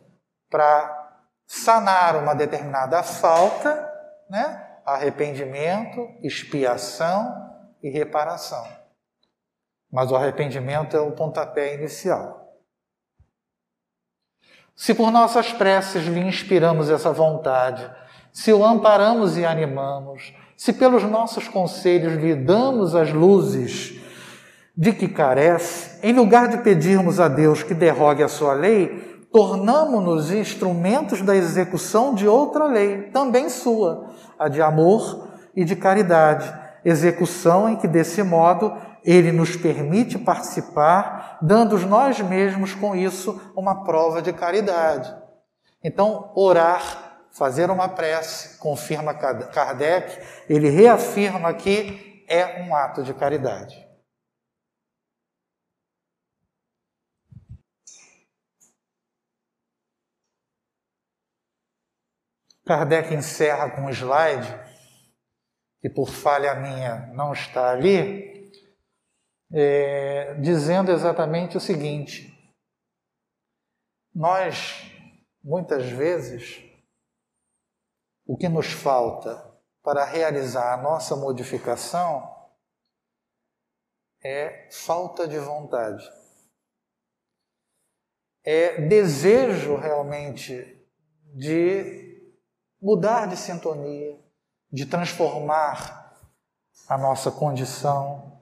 para 0.50 1.24
sanar 1.48 2.16
uma 2.18 2.36
determinada 2.36 3.02
falta, 3.02 3.92
né? 4.30 4.80
arrependimento, 4.86 6.08
expiação 6.22 7.34
e 7.82 7.90
reparação. 7.90 8.64
Mas 9.92 10.12
o 10.12 10.16
arrependimento 10.16 10.96
é 10.96 11.00
o 11.00 11.14
pontapé 11.14 11.74
inicial. 11.74 12.45
Se 14.76 14.94
por 14.94 15.10
nossas 15.10 15.54
preces 15.54 16.06
lhe 16.06 16.20
inspiramos 16.20 16.90
essa 16.90 17.12
vontade, 17.12 17.90
se 18.32 18.52
o 18.52 18.66
amparamos 18.66 19.38
e 19.38 19.46
animamos, 19.46 20.34
se 20.58 20.74
pelos 20.74 21.04
nossos 21.04 21.48
conselhos 21.48 22.14
lhe 22.16 22.36
damos 22.36 22.94
as 22.94 23.12
luzes 23.14 24.02
de 24.76 24.92
que 24.92 25.08
carece, 25.08 25.98
em 26.04 26.12
lugar 26.12 26.50
de 26.50 26.58
pedirmos 26.58 27.22
a 27.22 27.30
Deus 27.30 27.64
que 27.64 27.74
derrogue 27.74 28.22
a 28.22 28.28
sua 28.28 28.54
lei, 28.54 29.16
tornamos-nos 29.32 30.32
instrumentos 30.32 31.22
da 31.22 31.36
execução 31.36 32.14
de 32.14 32.28
outra 32.28 32.66
lei, 32.66 33.04
também 33.04 33.48
sua, 33.48 34.10
a 34.38 34.50
de 34.50 34.62
amor 34.62 35.30
e 35.56 35.64
de 35.64 35.78
caridade, 35.78 36.54
execução 36.84 37.70
em 37.70 37.78
que, 37.78 37.88
desse 37.88 38.22
modo, 38.22 38.74
ele 39.06 39.32
nos 39.32 39.56
permite 39.56 40.18
participar, 40.18 41.38
dando 41.42 41.78
nós 41.80 42.20
mesmos 42.20 42.74
com 42.74 42.96
isso 42.96 43.40
uma 43.56 43.84
prova 43.84 44.22
de 44.22 44.34
caridade. 44.34 45.16
Então, 45.84 46.32
orar, 46.36 47.20
fazer 47.32 47.70
uma 47.70 47.88
prece, 47.88 48.58
confirma 48.58 49.14
Kardec, 49.14 50.26
ele 50.50 50.70
reafirma 50.70 51.54
que 51.54 52.26
é 52.28 52.64
um 52.64 52.76
ato 52.76 53.04
de 53.04 53.14
caridade. 53.14 53.86
Kardec 62.66 63.14
encerra 63.14 63.70
com 63.70 63.82
um 63.82 63.90
slide, 63.92 64.60
que 65.80 65.88
por 65.88 66.10
falha 66.10 66.56
minha 66.56 67.12
não 67.14 67.32
está 67.32 67.70
ali, 67.70 68.35
é, 69.54 70.36
dizendo 70.36 70.92
exatamente 70.92 71.58
o 71.58 71.62
seguinte: 71.62 72.32
nós, 74.14 74.92
muitas 75.44 75.90
vezes, 75.90 76.64
o 78.26 78.38
que 78.38 78.50
nos 78.50 78.72
falta 78.72 79.54
para 79.84 80.04
realizar 80.04 80.74
a 80.74 80.82
nossa 80.82 81.16
modificação 81.16 82.34
é 84.24 84.68
falta 84.72 85.28
de 85.28 85.38
vontade. 85.38 86.04
É 88.44 88.82
desejo 88.82 89.76
realmente 89.76 90.84
de 91.36 92.34
mudar 92.82 93.28
de 93.28 93.38
sintonia, 93.38 94.20
de 94.72 94.86
transformar 94.86 96.20
a 96.88 96.98
nossa 96.98 97.32
condição. 97.32 98.35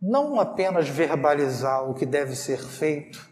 Não 0.00 0.40
apenas 0.40 0.88
verbalizar 0.88 1.88
o 1.88 1.94
que 1.94 2.06
deve 2.06 2.34
ser 2.34 2.58
feito, 2.58 3.28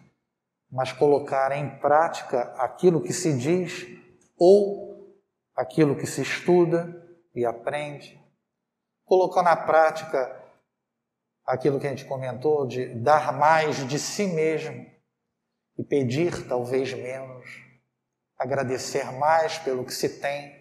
mas 0.70 0.92
colocar 0.92 1.50
em 1.52 1.78
prática 1.78 2.42
aquilo 2.54 3.02
que 3.02 3.12
se 3.12 3.36
diz 3.36 3.86
ou 4.36 5.16
aquilo 5.56 5.96
que 5.96 6.06
se 6.06 6.20
estuda 6.20 6.94
e 7.34 7.44
aprende. 7.44 8.20
Colocar 9.04 9.42
na 9.42 9.56
prática 9.56 10.44
aquilo 11.46 11.80
que 11.80 11.86
a 11.86 11.90
gente 11.90 12.04
comentou 12.04 12.66
de 12.66 12.94
dar 12.96 13.32
mais 13.32 13.88
de 13.88 13.98
si 13.98 14.26
mesmo 14.26 14.86
e 15.78 15.82
pedir 15.82 16.46
talvez 16.46 16.92
menos 16.92 17.46
agradecer 18.38 19.10
mais 19.12 19.58
pelo 19.58 19.84
que 19.84 19.92
se 19.92 20.20
tem. 20.20 20.56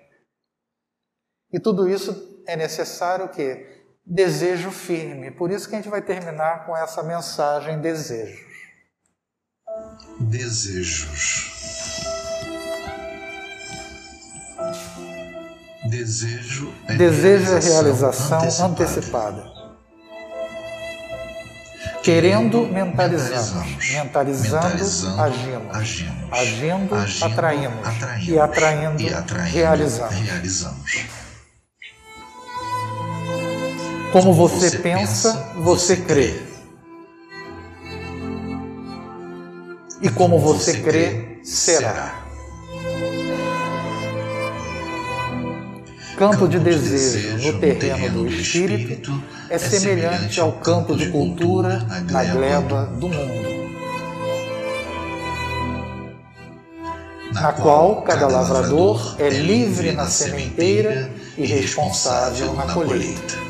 E 1.52 1.60
tudo 1.60 1.88
isso 1.88 2.44
é 2.48 2.56
necessário 2.56 3.26
o 3.26 3.30
quê? 3.30 3.77
Desejo 4.10 4.72
firme. 4.72 5.32
Por 5.32 5.52
isso 5.52 5.68
que 5.68 5.76
a 5.76 5.80
gente 5.80 5.90
vai 5.90 6.02
terminar 6.02 6.66
com 6.66 6.76
essa 6.78 7.04
mensagem 7.04 7.82
desejos. 7.82 8.40
Desejos. 10.18 11.52
Desejo 15.90 16.74
é 16.88 16.96
Desejo 16.96 17.52
é 17.52 17.60
realização 17.60 18.40
antecipada. 18.40 18.72
antecipada. 18.72 19.58
Querendo, 22.02 22.66
mentalizamos. 22.66 23.92
Mentalizando, 23.92 24.68
mentalizando 24.68 25.22
agimos. 25.22 25.76
agimos. 25.76 26.32
Agindo, 26.32 26.96
agindo 26.96 27.26
atraímos. 27.26 27.88
atraímos. 27.88 28.28
E 28.30 28.40
atraindo, 28.40 29.02
e 29.02 29.14
atraindo 29.14 29.52
realizamos. 29.54 30.16
realizamos. 30.16 31.27
Como 34.12 34.34
você, 34.34 34.70
você 34.70 34.78
pensa, 34.80 35.52
você 35.58 35.98
crê. 35.98 36.42
E 40.02 40.10
como 40.10 40.40
você 40.40 40.80
crê, 40.82 41.40
será. 41.44 42.28
campo 46.18 46.48
de 46.48 46.58
desejo 46.58 47.38
no 47.38 47.60
terreno 47.60 48.24
do 48.24 48.28
espírito 48.28 49.24
é 49.52 49.58
semelhante 49.60 50.40
ao 50.40 50.52
campo 50.54 50.96
de 50.96 51.10
cultura 51.12 51.78
na 52.10 52.24
gleba 52.24 52.86
do 52.86 53.08
mundo, 53.08 53.50
na 57.34 57.54
qual 57.54 58.02
cada 58.02 58.28
lavrador 58.28 59.16
é 59.20 59.30
livre 59.30 59.92
na 59.92 60.08
sementeira 60.08 61.08
e 61.38 61.46
responsável 61.46 62.52
na 62.54 62.66
colheita. 62.74 63.47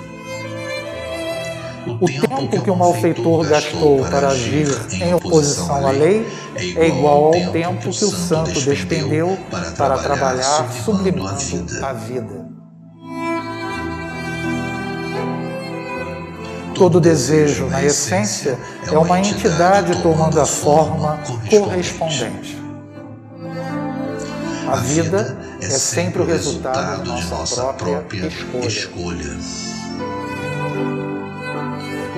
O 2.02 2.06
tempo 2.06 2.62
que 2.62 2.70
o 2.70 2.76
malfeitor 2.76 3.48
gastou 3.48 4.04
para 4.06 4.28
agir 4.28 4.68
em 5.02 5.14
oposição 5.14 5.88
à 5.88 5.92
lei 5.92 6.28
é 6.76 6.88
igual 6.88 7.26
ao 7.26 7.52
tempo 7.52 7.90
que 7.90 8.06
o 8.06 8.12
santo 8.12 8.60
despendeu 8.62 9.38
para 9.78 9.98
trabalhar 9.98 10.70
sublimando 10.84 11.40
a 11.82 11.94
vida. 11.94 12.46
Todo 16.76 17.00
desejo, 17.00 17.66
na 17.68 17.84
essência, 17.84 18.60
é 18.92 18.98
uma 18.98 19.20
entidade 19.20 20.00
tomando 20.04 20.40
a 20.40 20.46
forma 20.46 21.20
correspondente. 21.50 22.62
A 24.70 24.76
vida 24.76 25.38
é 25.62 25.70
sempre 25.70 26.22
o 26.22 26.26
resultado 26.26 27.02
de 27.02 27.10
nossa 27.10 27.74
própria 27.74 28.28
escolha. 28.68 29.38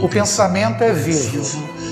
O 0.02 0.08
pensamento 0.08 0.84
é 0.84 0.94
vivo 0.94 1.44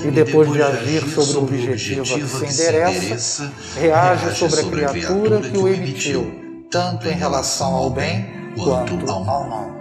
e 0.04 0.10
depois 0.10 0.50
de 0.52 0.62
agir 0.62 1.02
sobre 1.08 1.36
o 1.36 1.42
objetivo 1.42 2.02
a 2.02 2.18
que 2.18 2.28
se 2.28 2.62
endereça, 2.62 3.52
reage 3.76 4.36
sobre 4.36 4.60
a 4.60 4.64
criatura 4.64 5.40
que 5.40 5.58
o 5.58 5.68
emitiu, 5.68 6.64
tanto 6.70 7.08
em 7.08 7.14
relação 7.14 7.74
ao 7.74 7.90
bem 7.90 8.26
quanto 8.56 9.10
ao 9.10 9.24
mal. 9.24 9.78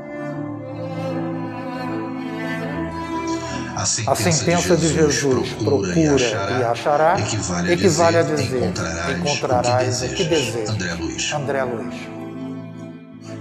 A 3.75 3.85
sentença, 3.85 4.11
a 4.11 4.15
sentença 4.15 4.75
de 4.75 4.87
Jesus, 4.87 5.49
procura, 5.53 5.99
e 5.99 6.07
achará, 6.07 6.59
e 6.59 6.63
achará 6.63 7.19
equivale, 7.19 7.69
a 7.69 7.73
equivale, 7.73 8.17
a 8.17 8.23
dizer, 8.23 8.63
encontrarás, 8.63 9.19
encontrarás 9.19 10.01
o 10.01 10.09
que 10.09 10.23
desejas. 10.23 10.69
André 10.69 10.93
Luiz. 10.95 11.33
André 11.33 11.63
Luiz. 11.63 12.16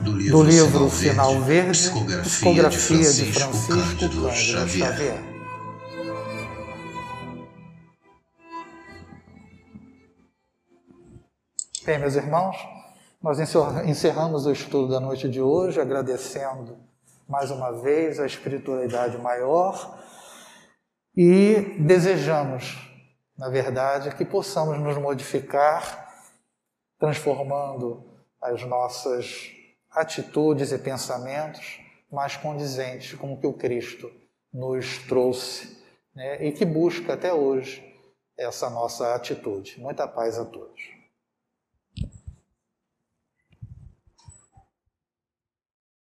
Do 0.06 0.12
livro, 0.12 0.38
Do 0.38 0.42
livro 0.44 0.88
Sinal 0.88 1.40
Verde, 1.40 1.72
psicografia, 1.72 2.22
psicografia 2.22 2.96
de 2.96 3.02
Francisco, 3.02 3.24
de 3.24 3.32
Francisco 3.32 3.98
Cândido 3.98 4.30
Xavier. 4.30 4.92
Xavier. 4.92 5.18
Bem, 11.84 11.98
meus 11.98 12.14
irmãos, 12.14 12.56
nós 13.20 13.40
encerramos 13.84 14.46
o 14.46 14.52
estudo 14.52 14.92
da 14.92 15.00
noite 15.00 15.28
de 15.28 15.42
hoje 15.42 15.80
agradecendo 15.80 16.78
mais 17.28 17.50
uma 17.50 17.72
vez 17.72 18.20
a 18.20 18.26
espiritualidade 18.26 19.18
maior 19.18 19.98
e 21.16 21.76
desejamos, 21.80 22.78
na 23.36 23.48
verdade, 23.48 24.14
que 24.14 24.24
possamos 24.24 24.78
nos 24.78 24.96
modificar, 24.98 26.14
transformando 26.96 28.04
as 28.40 28.62
nossas 28.62 29.55
atitudes 29.96 30.70
e 30.70 30.78
pensamentos 30.78 31.80
mais 32.12 32.36
condizentes 32.36 33.18
com 33.18 33.32
o 33.32 33.40
que 33.40 33.46
o 33.46 33.54
Cristo 33.54 34.12
nos 34.52 34.98
trouxe 35.08 35.82
né, 36.14 36.46
e 36.46 36.52
que 36.52 36.64
busca 36.64 37.14
até 37.14 37.32
hoje 37.32 37.82
essa 38.38 38.68
nossa 38.68 39.14
atitude. 39.14 39.80
Muita 39.80 40.06
paz 40.06 40.38
a 40.38 40.44
todos. 40.44 40.95